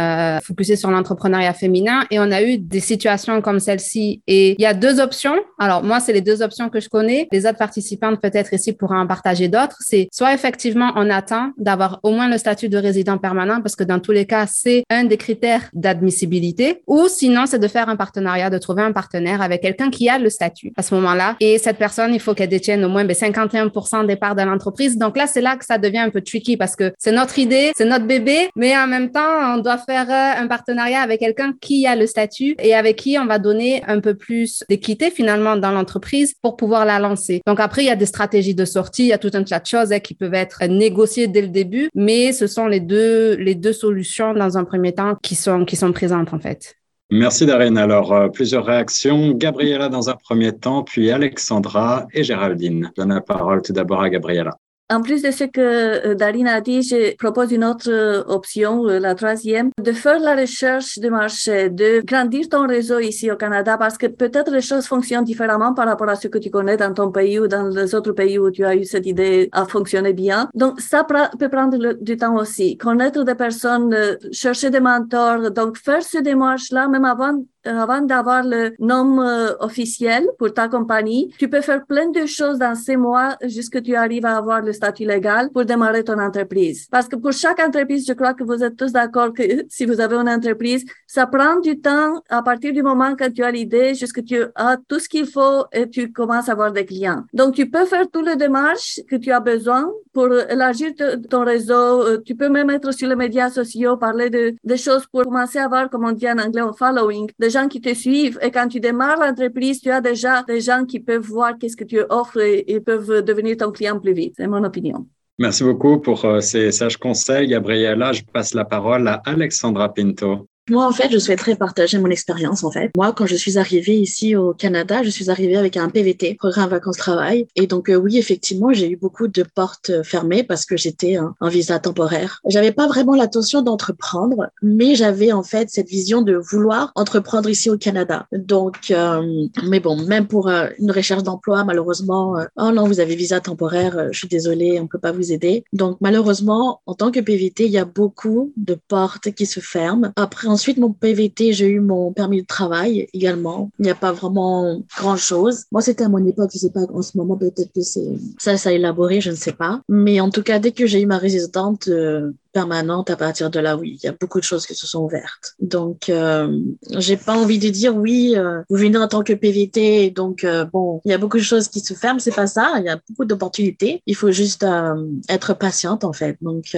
[0.43, 4.21] focusé sur l'entrepreneuriat féminin et on a eu des situations comme celle-ci.
[4.27, 5.35] Et il y a deux options.
[5.59, 7.27] Alors moi, c'est les deux options que je connais.
[7.31, 9.77] Les autres participantes peut-être ici pourraient en partager d'autres.
[9.79, 13.83] C'est soit effectivement on attend d'avoir au moins le statut de résident permanent parce que
[13.83, 16.81] dans tous les cas, c'est un des critères d'admissibilité.
[16.87, 20.17] Ou sinon, c'est de faire un partenariat, de trouver un partenaire avec quelqu'un qui a
[20.17, 21.35] le statut à ce moment-là.
[21.39, 24.97] Et cette personne, il faut détiennent au moins 51 ben, des parts de l'entreprise.
[24.97, 27.71] Donc là, c'est là que ça devient un peu tricky parce que c'est notre idée,
[27.75, 31.54] c'est notre bébé, mais en même temps, on doit faire euh, un partenariat avec quelqu'un
[31.60, 35.56] qui a le statut et avec qui on va donner un peu plus d'équité finalement
[35.56, 37.41] dans l'entreprise pour pouvoir la lancer.
[37.45, 39.60] Donc après, il y a des stratégies de sortie, il y a tout un tas
[39.60, 43.36] de choses hein, qui peuvent être négociées dès le début, mais ce sont les deux,
[43.36, 46.81] les deux solutions dans un premier temps qui sont, qui sont présentes en fait.
[47.13, 47.78] Merci Darine.
[47.78, 49.32] Alors, euh, plusieurs réactions.
[49.32, 52.89] Gabriella dans un premier temps, puis Alexandra et Géraldine.
[52.95, 54.58] Je donne la parole tout d'abord à Gabriella.
[54.91, 58.89] En plus de ce que euh, Darine a dit, je propose une autre euh, option,
[58.89, 63.38] euh, la troisième, de faire la recherche de marché, de grandir ton réseau ici au
[63.38, 66.75] Canada, parce que peut-être les choses fonctionnent différemment par rapport à ce que tu connais
[66.75, 69.65] dans ton pays ou dans les autres pays où tu as eu cette idée à
[69.65, 70.49] fonctionner bien.
[70.56, 72.75] Donc, ça peut prendre du temps aussi.
[72.75, 73.95] Connaître des personnes,
[74.34, 80.28] chercher des mentors, donc faire ces démarches-là, même avant avant d'avoir le nom euh, officiel
[80.38, 84.26] pour ta compagnie, tu peux faire plein de choses dans ces mois jusqu'à tu arrives
[84.26, 86.88] à avoir le statut légal pour démarrer ton entreprise.
[86.91, 90.00] Parce que pour chaque entreprise, je crois que vous êtes tous d'accord que si vous
[90.00, 93.95] avez une entreprise, ça prend du temps à partir du moment que tu as l'idée
[93.95, 97.24] jusqu'à tu as tout ce qu'il faut et tu commences à avoir des clients.
[97.34, 100.91] Donc, tu peux faire toutes les démarches que tu as besoin pour élargir
[101.30, 102.17] ton réseau.
[102.26, 105.65] Tu peux même être sur les médias sociaux, parler de des choses pour commencer à
[105.65, 108.39] avoir, comme on dit en anglais, un following, gens qui te suivent.
[108.41, 111.84] Et quand tu démarres l'entreprise, tu as déjà des gens qui peuvent voir qu'est-ce que
[111.84, 114.34] tu offres et, peuvent devenir ton client plus vite.
[114.38, 115.06] C'est mon opinion.
[115.38, 118.12] Merci beaucoup pour euh, ces sages conseils, Gabriella.
[118.12, 120.47] Je passe la parole à Alexandra Pinto.
[120.69, 122.91] Moi, en fait, je souhaiterais partager mon expérience, en fait.
[122.95, 126.69] Moi, quand je suis arrivée ici au Canada, je suis arrivée avec un PVT, programme
[126.69, 127.47] vacances-travail.
[127.56, 131.47] Et donc, euh, oui, effectivement, j'ai eu beaucoup de portes fermées parce que j'étais en
[131.50, 132.39] visa temporaire.
[132.47, 137.69] J'avais pas vraiment l'intention d'entreprendre, mais j'avais, en fait, cette vision de vouloir entreprendre ici
[137.71, 138.28] au Canada.
[138.32, 143.15] Donc, euh, mais bon, même pour euh, une recherche d'emploi, malheureusement, oh non, vous avez
[143.15, 145.63] visa temporaire, je suis désolée, on peut pas vous aider.
[145.74, 150.12] Donc, malheureusement, en tant que PVT, il y a beaucoup de portes qui se ferment.
[150.15, 153.71] Après, Ensuite, mon PVT, j'ai eu mon permis de travail également.
[153.79, 155.63] Il n'y a pas vraiment grand chose.
[155.71, 158.57] Moi, c'était à mon époque, je sais pas, en ce moment, peut-être que c'est, ça,
[158.57, 159.81] ça élaboré, je ne sais pas.
[159.87, 163.59] Mais en tout cas, dès que j'ai eu ma résidente, euh, permanente à partir de
[163.59, 165.55] là, oui, il y a beaucoup de choses qui se sont ouvertes.
[165.59, 166.59] Donc, euh,
[166.97, 170.65] j'ai pas envie de dire oui, euh, vous venez en tant que PVT, donc euh,
[170.65, 172.73] bon, il y a beaucoup de choses qui se ferment, c'est pas ça.
[172.77, 174.01] Il y a beaucoup d'opportunités.
[174.05, 174.95] Il faut juste euh,
[175.29, 176.37] être patiente en fait.
[176.41, 176.75] Donc,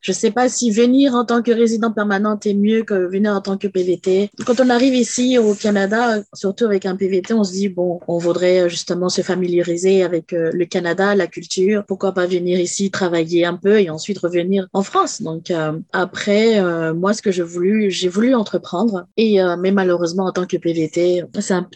[0.00, 3.40] je sais pas si venir en tant que résident permanent est mieux que venir en
[3.40, 4.30] tant que PVT.
[4.46, 8.18] Quand on arrive ici au Canada, surtout avec un PVT, on se dit bon, on
[8.18, 11.84] voudrait justement se familiariser avec le Canada, la culture.
[11.86, 15.13] Pourquoi pas venir ici travailler un peu et ensuite revenir en France?
[15.20, 19.70] Donc euh, après, euh, moi, ce que j'ai voulu, j'ai voulu entreprendre, et euh, mais
[19.70, 21.24] malheureusement en tant que PVT,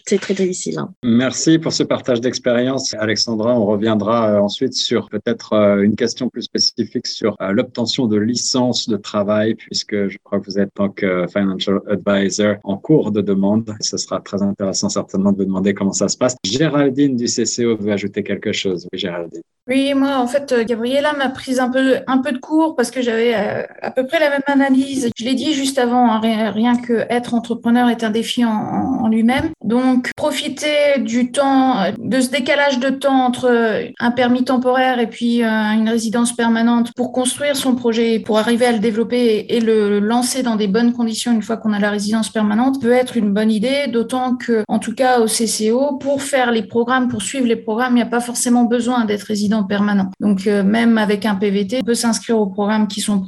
[0.05, 0.79] c'est très difficile.
[0.79, 0.93] Hein.
[1.03, 3.57] Merci pour ce partage d'expérience, Alexandra.
[3.57, 9.55] On reviendra ensuite sur peut-être une question plus spécifique sur l'obtention de licence de travail,
[9.55, 13.73] puisque je crois que vous êtes en tant que financial advisor en cours de demande.
[13.81, 16.35] Ce sera très intéressant certainement de vous demander comment ça se passe.
[16.43, 18.87] Géraldine du CCO veut ajouter quelque chose.
[18.91, 19.41] Oui, Géraldine.
[19.67, 23.03] Oui, moi, en fait, Gabriella m'a pris un peu, un peu de cours parce que
[23.03, 25.09] j'avais euh, à, peu près la même analyse.
[25.17, 29.49] Je l'ai dit juste avant, hein, rien, que être entrepreneur est un défi en, lui-même.
[29.63, 35.41] Donc, profiter du temps, de ce décalage de temps entre un permis temporaire et puis
[35.41, 40.43] une résidence permanente pour construire son projet, pour arriver à le développer et le lancer
[40.43, 43.51] dans des bonnes conditions une fois qu'on a la résidence permanente peut être une bonne
[43.51, 47.55] idée, d'autant que, en tout cas, au CCO, pour faire les programmes, pour suivre les
[47.55, 50.11] programmes, il n'y a pas forcément besoin d'être résident permanent.
[50.19, 53.18] Donc, euh, même avec un PVT, on peut s'inscrire aux programmes qui sont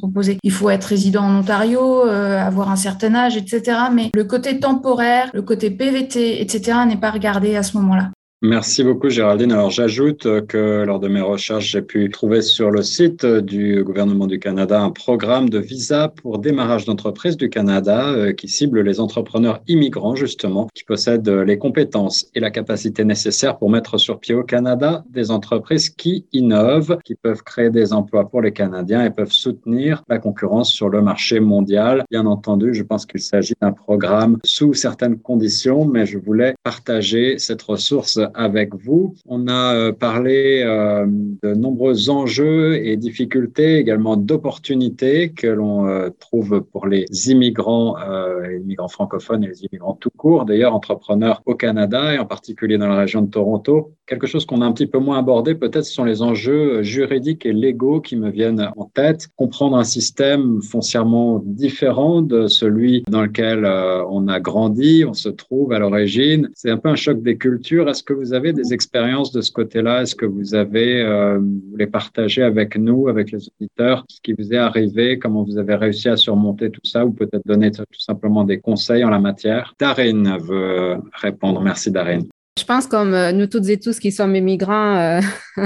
[0.43, 3.77] Il faut être résident en Ontario, euh, avoir un certain âge, etc.
[3.93, 6.79] Mais le côté temporaire, le côté PVT, etc.
[6.87, 8.11] n'est pas regardé à ce moment-là.
[8.43, 9.51] Merci beaucoup Géraldine.
[9.51, 14.25] Alors j'ajoute que lors de mes recherches, j'ai pu trouver sur le site du gouvernement
[14.25, 18.99] du Canada un programme de visa pour démarrage d'entreprise du Canada euh, qui cible les
[18.99, 24.33] entrepreneurs immigrants justement, qui possèdent les compétences et la capacité nécessaires pour mettre sur pied
[24.33, 29.11] au Canada des entreprises qui innovent, qui peuvent créer des emplois pour les Canadiens et
[29.11, 32.05] peuvent soutenir la concurrence sur le marché mondial.
[32.09, 37.37] Bien entendu, je pense qu'il s'agit d'un programme sous certaines conditions, mais je voulais partager
[37.37, 39.15] cette ressource avec vous.
[39.25, 46.09] On a euh, parlé euh, de nombreux enjeux et difficultés, également d'opportunités que l'on euh,
[46.19, 47.95] trouve pour les immigrants,
[48.47, 52.77] les immigrants francophones et les immigrants tout court, d'ailleurs entrepreneurs au Canada et en particulier
[52.77, 53.93] dans la région de Toronto.
[54.07, 57.45] Quelque chose qu'on a un petit peu moins abordé, peut-être, ce sont les enjeux juridiques
[57.45, 59.29] et légaux qui me viennent en tête.
[59.37, 63.65] Comprendre un système foncièrement différent de celui dans lequel
[64.09, 66.49] on a grandi, on se trouve à l'origine.
[66.53, 67.89] C'est un peu un choc des cultures.
[67.89, 70.03] Est-ce que vous avez des expériences de ce côté-là?
[70.03, 74.33] Est-ce que vous avez, euh, vous voulez partager avec nous, avec les auditeurs, ce qui
[74.33, 77.83] vous est arrivé, comment vous avez réussi à surmonter tout ça, ou peut-être donner tout
[77.97, 79.73] simplement des conseils en la matière?
[79.79, 81.61] Darine veut répondre.
[81.61, 82.27] Merci Darine.
[82.61, 85.19] Je pense comme euh, nous toutes et tous qui sommes immigrants euh,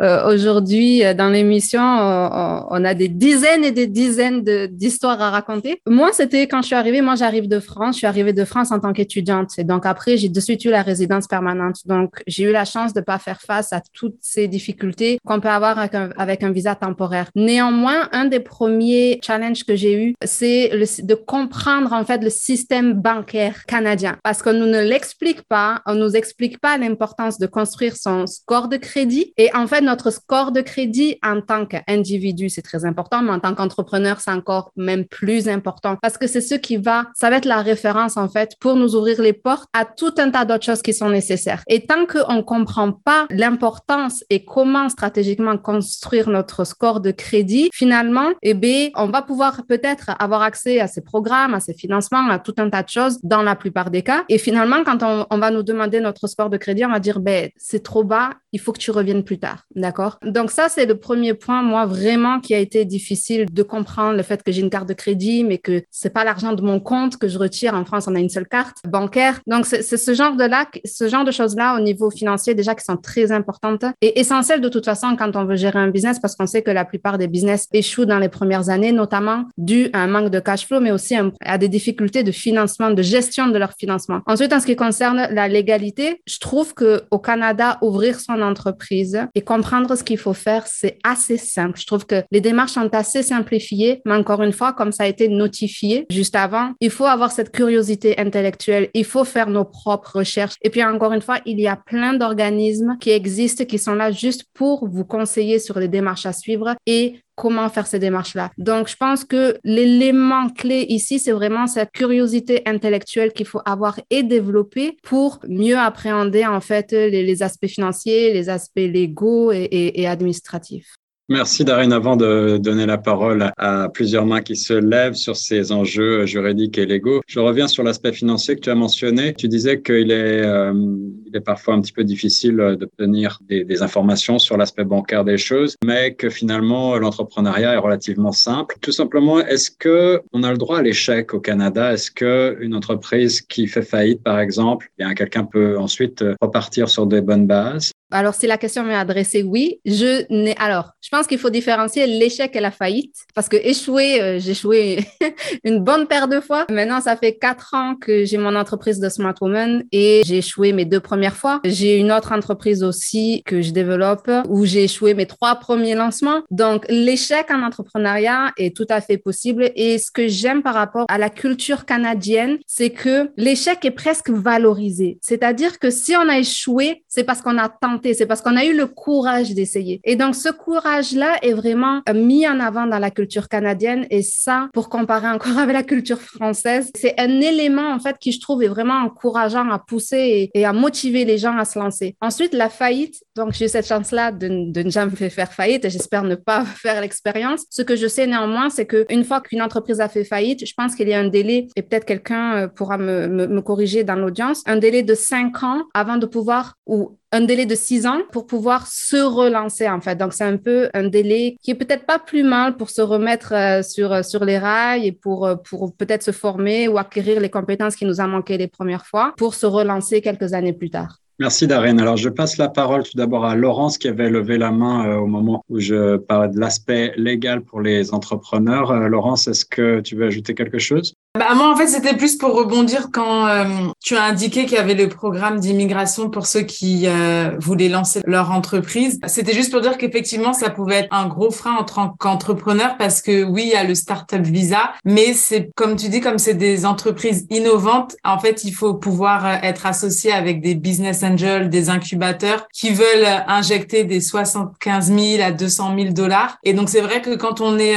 [0.00, 5.82] euh, aujourd'hui dans l'émission, on a des dizaines et des dizaines d'histoires à raconter.
[5.88, 8.70] Moi, c'était quand je suis arrivée, moi j'arrive de France, je suis arrivée de France
[8.70, 9.58] en tant qu'étudiante.
[9.58, 11.78] Et donc après, j'ai de suite eu la résidence permanente.
[11.86, 15.48] Donc j'ai eu la chance de pas faire face à toutes ces difficultés qu'on peut
[15.48, 17.28] avoir avec un, avec un, visa temporaire.
[17.34, 20.70] Néanmoins, un des premiers challenges que j'ai eu, c'est
[21.02, 25.96] de comprendre en fait le système bancaire canadien parce qu'on nous ne l'explique pas, on
[25.96, 26.19] nous explique
[26.60, 29.32] pas l'importance de construire son score de crédit.
[29.36, 33.40] Et en fait, notre score de crédit en tant qu'individu, c'est très important, mais en
[33.40, 37.36] tant qu'entrepreneur, c'est encore même plus important parce que c'est ce qui va, ça va
[37.36, 40.64] être la référence en fait pour nous ouvrir les portes à tout un tas d'autres
[40.64, 41.62] choses qui sont nécessaires.
[41.68, 48.30] Et tant qu'on comprend pas l'importance et comment stratégiquement construire notre score de crédit, finalement,
[48.42, 52.38] eh bien, on va pouvoir peut-être avoir accès à ces programmes, à ces financements, à
[52.38, 54.24] tout un tas de choses dans la plupart des cas.
[54.28, 57.20] Et finalement, quand on, on va nous demander notre score de crédit, on va dire,
[57.20, 59.64] ben, c'est trop bas, il faut que tu reviennes plus tard.
[59.74, 60.18] D'accord?
[60.24, 64.22] Donc ça, c'est le premier point, moi, vraiment, qui a été difficile de comprendre le
[64.22, 67.16] fait que j'ai une carte de crédit, mais que c'est pas l'argent de mon compte
[67.16, 67.74] que je retire.
[67.74, 69.40] En France, on a une seule carte bancaire.
[69.46, 72.84] Donc, c'est ce genre de là, ce genre de choses-là au niveau financier, déjà, qui
[72.84, 76.36] sont très importantes et essentielles de toute façon quand on veut gérer un business parce
[76.36, 80.00] qu'on sait que la plupart des business échouent dans les premières années, notamment dû à
[80.00, 83.58] un manque de cash flow, mais aussi à des difficultés de financement, de gestion de
[83.58, 84.20] leur financement.
[84.26, 89.20] Ensuite, en ce qui concerne la légalité, je trouve que au Canada, ouvrir son entreprise
[89.34, 91.78] et comprendre ce qu'il faut faire, c'est assez simple.
[91.78, 95.06] Je trouve que les démarches sont assez simplifiées, mais encore une fois, comme ça a
[95.06, 100.18] été notifié juste avant, il faut avoir cette curiosité intellectuelle, il faut faire nos propres
[100.18, 100.54] recherches.
[100.62, 104.10] Et puis encore une fois, il y a plein d'organismes qui existent, qui sont là
[104.10, 108.50] juste pour vous conseiller sur les démarches à suivre et comment faire ces démarches-là.
[108.58, 113.98] Donc, je pense que l'élément clé ici, c'est vraiment cette curiosité intellectuelle qu'il faut avoir
[114.10, 120.99] et développer pour mieux appréhender en fait les, aspects financiers, les aspects légaux et administratifs.
[121.30, 121.92] Merci Darine.
[121.92, 126.76] Avant de donner la parole à plusieurs mains qui se lèvent sur ces enjeux juridiques
[126.76, 129.32] et légaux, je reviens sur l'aspect financier que tu as mentionné.
[129.34, 133.80] Tu disais qu'il est, euh, il est parfois un petit peu difficile d'obtenir des, des,
[133.80, 138.74] informations sur l'aspect bancaire des choses, mais que finalement l'entrepreneuriat est relativement simple.
[138.80, 141.92] Tout simplement, est-ce que on a le droit à l'échec au Canada?
[141.92, 146.88] Est-ce que une entreprise qui fait faillite, par exemple, eh bien quelqu'un peut ensuite repartir
[146.88, 147.92] sur des bonnes bases?
[148.10, 149.80] Alors, si la question m'est adressée, oui.
[149.84, 150.56] Je n'ai.
[150.58, 154.52] Alors, je pense qu'il faut différencier l'échec et la faillite parce que échouer, euh, j'ai
[154.52, 155.04] échoué
[155.64, 156.66] une bonne paire de fois.
[156.70, 160.72] Maintenant, ça fait quatre ans que j'ai mon entreprise de Smart Woman et j'ai échoué
[160.72, 161.60] mes deux premières fois.
[161.64, 166.42] J'ai une autre entreprise aussi que je développe où j'ai échoué mes trois premiers lancements.
[166.50, 169.70] Donc, l'échec en entrepreneuriat est tout à fait possible.
[169.76, 174.30] Et ce que j'aime par rapport à la culture canadienne, c'est que l'échec est presque
[174.30, 175.18] valorisé.
[175.20, 178.64] C'est-à-dire que si on a échoué, c'est parce qu'on a tenté c'est parce qu'on a
[178.64, 180.00] eu le courage d'essayer.
[180.04, 184.06] Et donc, ce courage-là est vraiment euh, mis en avant dans la culture canadienne.
[184.10, 188.32] Et ça, pour comparer encore avec la culture française, c'est un élément, en fait, qui
[188.32, 192.16] je trouve est vraiment encourageant à pousser et, à motiver les gens à se lancer.
[192.20, 193.22] Ensuite, la faillite.
[193.36, 197.00] Donc, j'ai eu cette chance-là de, ne jamais faire faillite et j'espère ne pas faire
[197.00, 197.64] l'expérience.
[197.70, 200.94] Ce que je sais néanmoins, c'est qu'une fois qu'une entreprise a fait faillite, je pense
[200.94, 204.62] qu'il y a un délai, et peut-être quelqu'un euh, pourra me, me corriger dans l'audience,
[204.66, 208.46] un délai de cinq ans avant de pouvoir, ou un délai de six ans pour
[208.46, 210.16] pouvoir se relancer en fait.
[210.16, 213.52] Donc c'est un peu un délai qui est peut-être pas plus mal pour se remettre
[213.54, 217.40] euh, sur euh, sur les rails et pour euh, pour peut-être se former ou acquérir
[217.40, 220.90] les compétences qui nous ont manqué les premières fois pour se relancer quelques années plus
[220.90, 221.18] tard.
[221.38, 221.98] Merci Darren.
[221.98, 225.26] Alors je passe la parole tout d'abord à Laurence qui avait levé la main au
[225.26, 228.92] moment où je parlais de l'aspect légal pour les entrepreneurs.
[229.08, 231.14] Laurence, est-ce que tu veux ajouter quelque chose?
[231.38, 233.64] Bah, moi, en fait, c'était plus pour rebondir quand euh,
[234.00, 238.20] tu as indiqué qu'il y avait le programme d'immigration pour ceux qui euh, voulaient lancer
[238.26, 239.20] leur entreprise.
[239.28, 243.22] C'était juste pour dire qu'effectivement, ça pouvait être un gros frein en tant qu'entrepreneur parce
[243.22, 246.54] que oui, il y a le Startup Visa, mais c'est comme tu dis, comme c'est
[246.54, 251.70] des entreprises innovantes, en fait, il faut pouvoir euh, être associé avec des business angels,
[251.70, 256.58] des incubateurs qui veulent injecter des 75 000 à 200 000 dollars.
[256.64, 257.94] Et donc, c'est vrai que quand on est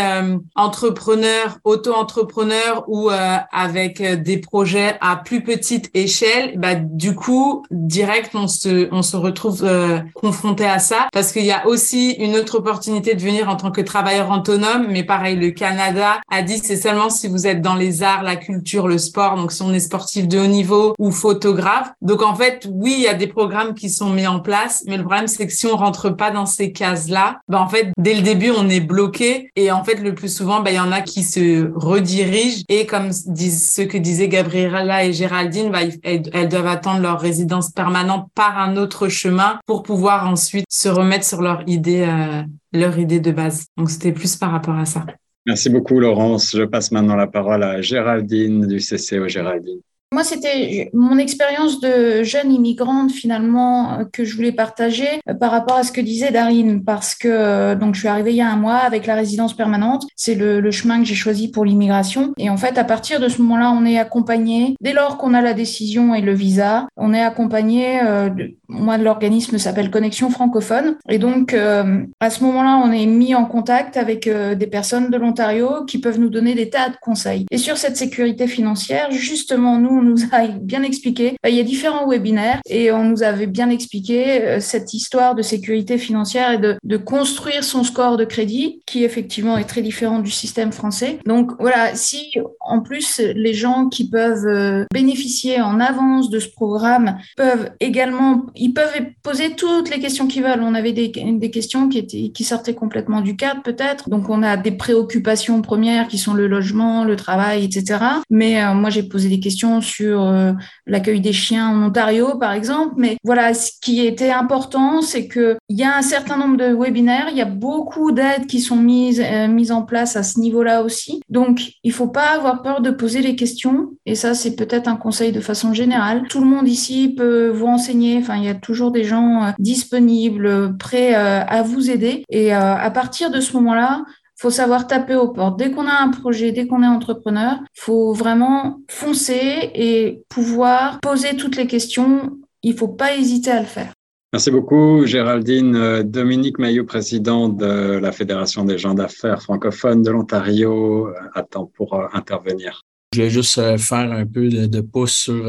[0.56, 7.66] entrepreneur, auto-entrepreneur ou euh, avec euh, des projets à plus petite échelle, bah du coup
[7.72, 11.08] direct on se on se retrouve euh, confronté à ça.
[11.14, 14.88] Parce qu'il y a aussi une autre opportunité de venir en tant que travailleur autonome,
[14.90, 18.36] mais pareil le Canada a dit c'est seulement si vous êtes dans les arts, la
[18.36, 21.92] culture, le sport, donc si on est sportif de haut niveau ou photographe.
[22.02, 24.98] Donc en fait oui il y a des programmes qui sont mis en place, mais
[24.98, 27.92] le problème c'est que si on rentre pas dans ces cases là, bah en fait
[27.98, 29.52] dès le début on est bloqué.
[29.56, 32.64] Et en fait le plus souvent bah il y en a qui se redirigent.
[32.68, 38.28] Et comme ce que disaient Gabriela et Géraldine, bah, elles, doivent attendre leur résidence permanente
[38.36, 42.44] par un autre chemin pour pouvoir ensuite se remettre sur leur idée, euh,
[42.74, 43.66] leur idée de base.
[43.78, 45.06] Donc c'était plus par rapport à ça.
[45.46, 46.56] Merci beaucoup Laurence.
[46.56, 49.80] Je passe maintenant la parole à Géraldine du CCO Géraldine.
[50.14, 55.50] Moi, c'était mon expérience de jeune immigrante finalement euh, que je voulais partager euh, par
[55.50, 58.42] rapport à ce que disait Darine, parce que euh, donc je suis arrivée il y
[58.42, 60.06] a un mois avec la résidence permanente.
[60.16, 62.32] C'est le, chemin que j'ai choisi pour l'immigration.
[62.38, 64.76] Et en fait, à partir de ce moment-là, on est accompagné.
[64.82, 68.00] Dès lors qu'on a la décision et le visa, on est accompagné.
[68.02, 70.96] de, moi, l'organisme s'appelle Connexion francophone.
[71.10, 75.86] Et donc, à ce moment-là, on est mis en contact avec des personnes de l'Ontario
[75.86, 77.46] qui peuvent nous donner des tas de conseils.
[77.52, 81.36] Et sur cette sécurité financière, justement, nous nous a bien expliqué.
[81.46, 85.36] Euh, il y a différents webinaires et on nous avait bien expliqué euh, cette histoire
[85.36, 90.20] de sécurité financière et de, construire son score de crédit, qui effectivement est très différent
[90.20, 91.20] du système français.
[91.26, 96.48] Donc voilà, si en plus les gens qui peuvent euh, bénéficier en avance de ce
[96.50, 100.62] programme peuvent également, ils peuvent poser toutes les questions qu'ils veulent.
[100.62, 104.10] On avait des, des questions qui étaient qui sortaient complètement du cadre peut-être.
[104.10, 108.00] Donc on a des préoccupations premières qui sont le logement, le travail, etc.
[108.30, 110.54] Mais moi j'ai posé des questions sur euh,
[110.88, 112.96] l'accueil des chiens en Ontario, par exemple.
[112.98, 117.28] Mais voilà, ce qui était important, c'est qu'il y a un certain nombre de webinaires,
[117.30, 120.84] il y a beaucoup d'aides qui sont mises, euh, mises en place à ce niveau-là
[120.84, 121.22] aussi.
[121.30, 123.92] Donc, il faut pas avoir peur de poser les questions.
[124.06, 126.24] Et ça, c'est peut-être un conseil de façon générale.
[126.30, 128.18] Tout le monde ici peut vous renseigner.
[128.18, 132.24] Enfin, il y a toujours des gens euh, disponibles, prêts à vous aider.
[132.30, 134.04] Et à partir de ce moment-là,
[134.36, 135.58] faut savoir taper aux portes.
[135.58, 141.36] Dès qu'on a un projet, dès qu'on est entrepreneur, faut vraiment foncer et pouvoir poser
[141.36, 142.38] toutes les questions.
[142.62, 143.94] Il faut pas hésiter à le faire.
[144.34, 145.76] Merci beaucoup, Géraldine.
[145.76, 151.72] Euh, Dominique Maillot, président de la Fédération des gens d'affaires francophones de l'Ontario, euh, attend
[151.78, 152.82] pour euh, intervenir.
[153.14, 155.46] Je voulais juste faire un peu de, pouce sur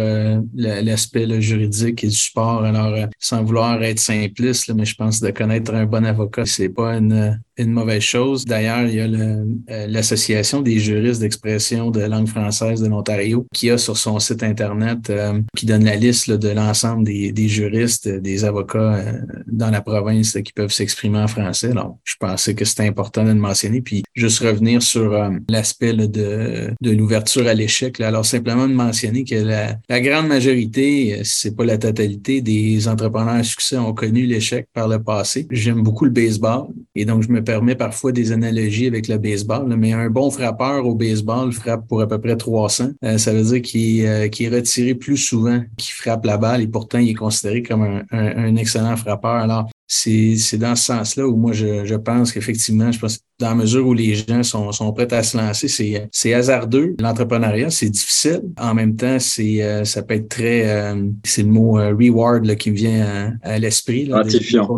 [0.55, 2.63] l'aspect juridique et du support.
[2.63, 6.99] Alors, sans vouloir être simpliste, mais je pense de connaître un bon avocat, c'est pas
[6.99, 8.45] une, une mauvaise chose.
[8.45, 13.71] D'ailleurs, il y a euh, l'Association des juristes d'expression de langue française de l'Ontario qui
[13.71, 18.09] a sur son site Internet, euh, qui donne la liste de l'ensemble des, des, juristes,
[18.09, 19.13] des avocats euh,
[19.47, 21.73] dans la province qui peuvent s'exprimer en français.
[21.73, 23.81] Donc, je pensais que c'était important de le mentionner.
[23.81, 28.01] Puis, juste revenir sur l'aspect de, de l'ouverture à l'échec.
[28.01, 33.35] Alors, simplement de mentionner que la, la grande majorité, c'est pas la totalité des entrepreneurs
[33.35, 35.47] à succès ont connu l'échec par le passé.
[35.51, 39.75] J'aime beaucoup le baseball et donc je me permet parfois des analogies avec le baseball,
[39.77, 42.91] mais un bon frappeur au baseball frappe pour à peu près 300.
[43.05, 46.69] Euh, ça veut dire qu'il euh, est retiré plus souvent qu'il frappe la balle et
[46.69, 49.37] pourtant il est considéré comme un excellent frappeur.
[49.37, 53.55] Alors, c'est dans ce sens-là où moi je, je pense qu'effectivement, je pense dans la
[53.55, 55.67] mesure où les gens sont, sont prêts à se lancer.
[55.67, 56.95] C'est, c'est hasardeux.
[57.01, 58.43] L'entrepreneuriat, c'est difficile.
[58.61, 62.45] En même temps, c'est, euh, ça peut être très, euh, c'est le mot euh, reward
[62.45, 64.05] là, qui me vient à, l'esprit.
[64.05, 64.69] gratifiant.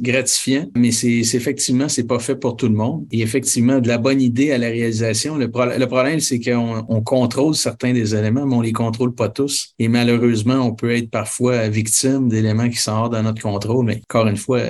[0.00, 0.66] gratifiant.
[0.76, 3.04] Mais c'est, c'est effectivement, c'est pas fait pour tout le monde.
[3.10, 5.36] Et effectivement, de la bonne idée à la réalisation.
[5.36, 9.28] Le, le problème, c'est qu'on on contrôle certains des éléments, mais on les contrôle pas
[9.28, 9.74] tous.
[9.80, 13.84] Et malheureusement, on peut être parfois victime d'éléments qui sont hors de notre contrôle.
[13.84, 14.60] Mais encore une fois,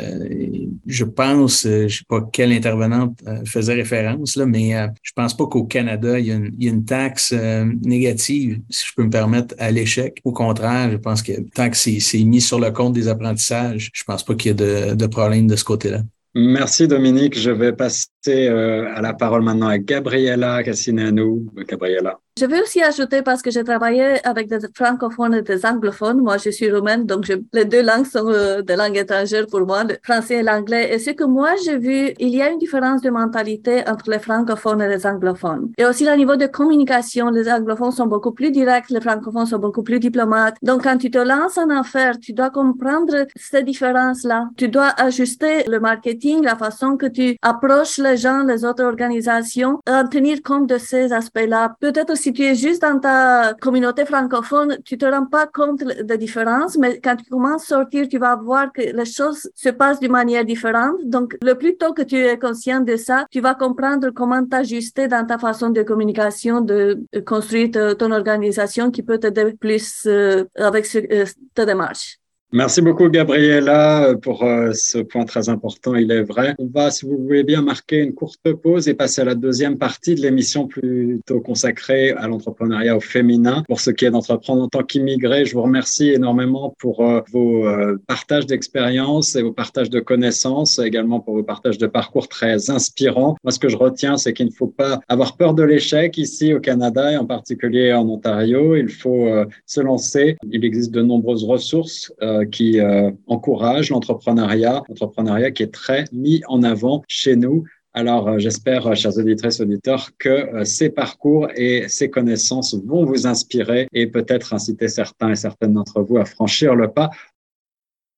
[0.86, 5.36] je pense, je sais pas quelle intervenante euh, faisait référence, là, mais euh, je pense
[5.36, 9.54] pas qu'au Canada, il y, a une, taxe euh, négative, si je peux me permettre,
[9.58, 10.20] à l'échec.
[10.24, 14.04] Au contraire, je pense que tant que c'est mis sur le compte des apprentissages, je
[14.04, 16.02] pense pas qu'il y ait de, de problème de ce côté-là.
[16.34, 17.38] Merci Dominique.
[17.38, 21.42] Je vais passer à la parole maintenant à Gabriela Cassinano.
[21.66, 22.18] Gabriela.
[22.38, 26.20] Je veux aussi ajouter parce que j'ai travaillé avec des francophones et des anglophones.
[26.20, 29.82] Moi, je suis roumaine, donc les deux langues sont euh, des langues étrangères pour moi,
[29.82, 30.94] le français et l'anglais.
[30.94, 34.20] Et ce que moi, j'ai vu, il y a une différence de mentalité entre les
[34.20, 35.72] francophones et les anglophones.
[35.78, 39.58] Et aussi, au niveau de communication, les anglophones sont beaucoup plus directs, les francophones sont
[39.58, 40.54] beaucoup plus diplomates.
[40.62, 44.48] Donc, quand tu te lances en affaires, tu dois comprendre ces différences-là.
[44.56, 49.80] Tu dois ajuster le marketing, la façon que tu approches les gens, les autres organisations,
[49.90, 51.74] en tenir compte de ces aspects-là.
[51.80, 55.82] Peut-être aussi si tu es juste dans ta communauté francophone, tu te rends pas compte
[55.82, 59.70] des différences, mais quand tu commences à sortir, tu vas voir que les choses se
[59.70, 60.96] passent d'une manière différente.
[61.04, 65.08] Donc, le plus tôt que tu es conscient de ça, tu vas comprendre comment t'ajuster
[65.08, 70.86] dans ta façon de communication, de construire ton organisation qui peut t'aider plus euh, avec
[70.96, 71.24] euh,
[71.54, 72.17] ta démarche.
[72.50, 75.94] Merci beaucoup, Gabriela, pour euh, ce point très important.
[75.96, 76.54] Il est vrai.
[76.58, 79.76] On va, si vous voulez bien, marquer une courte pause et passer à la deuxième
[79.76, 83.64] partie de l'émission plutôt consacrée à l'entrepreneuriat au féminin.
[83.68, 87.68] Pour ce qui est d'entreprendre en tant qu'immigré, je vous remercie énormément pour euh, vos
[87.68, 92.70] euh, partages d'expériences et vos partages de connaissances, également pour vos partages de parcours très
[92.70, 93.36] inspirants.
[93.44, 96.54] Moi, ce que je retiens, c'est qu'il ne faut pas avoir peur de l'échec ici
[96.54, 98.74] au Canada et en particulier en Ontario.
[98.74, 99.28] Il faut
[99.66, 100.38] se lancer.
[100.50, 102.10] Il existe de nombreuses ressources
[102.44, 107.64] qui euh, encourage l'entrepreneuriat, l'entrepreneuriat qui est très mis en avant chez nous.
[107.94, 113.88] Alors, euh, j'espère, chers auditrices, auditeurs, que ces parcours et ces connaissances vont vous inspirer
[113.92, 117.10] et peut-être inciter certains et certaines d'entre vous à franchir le pas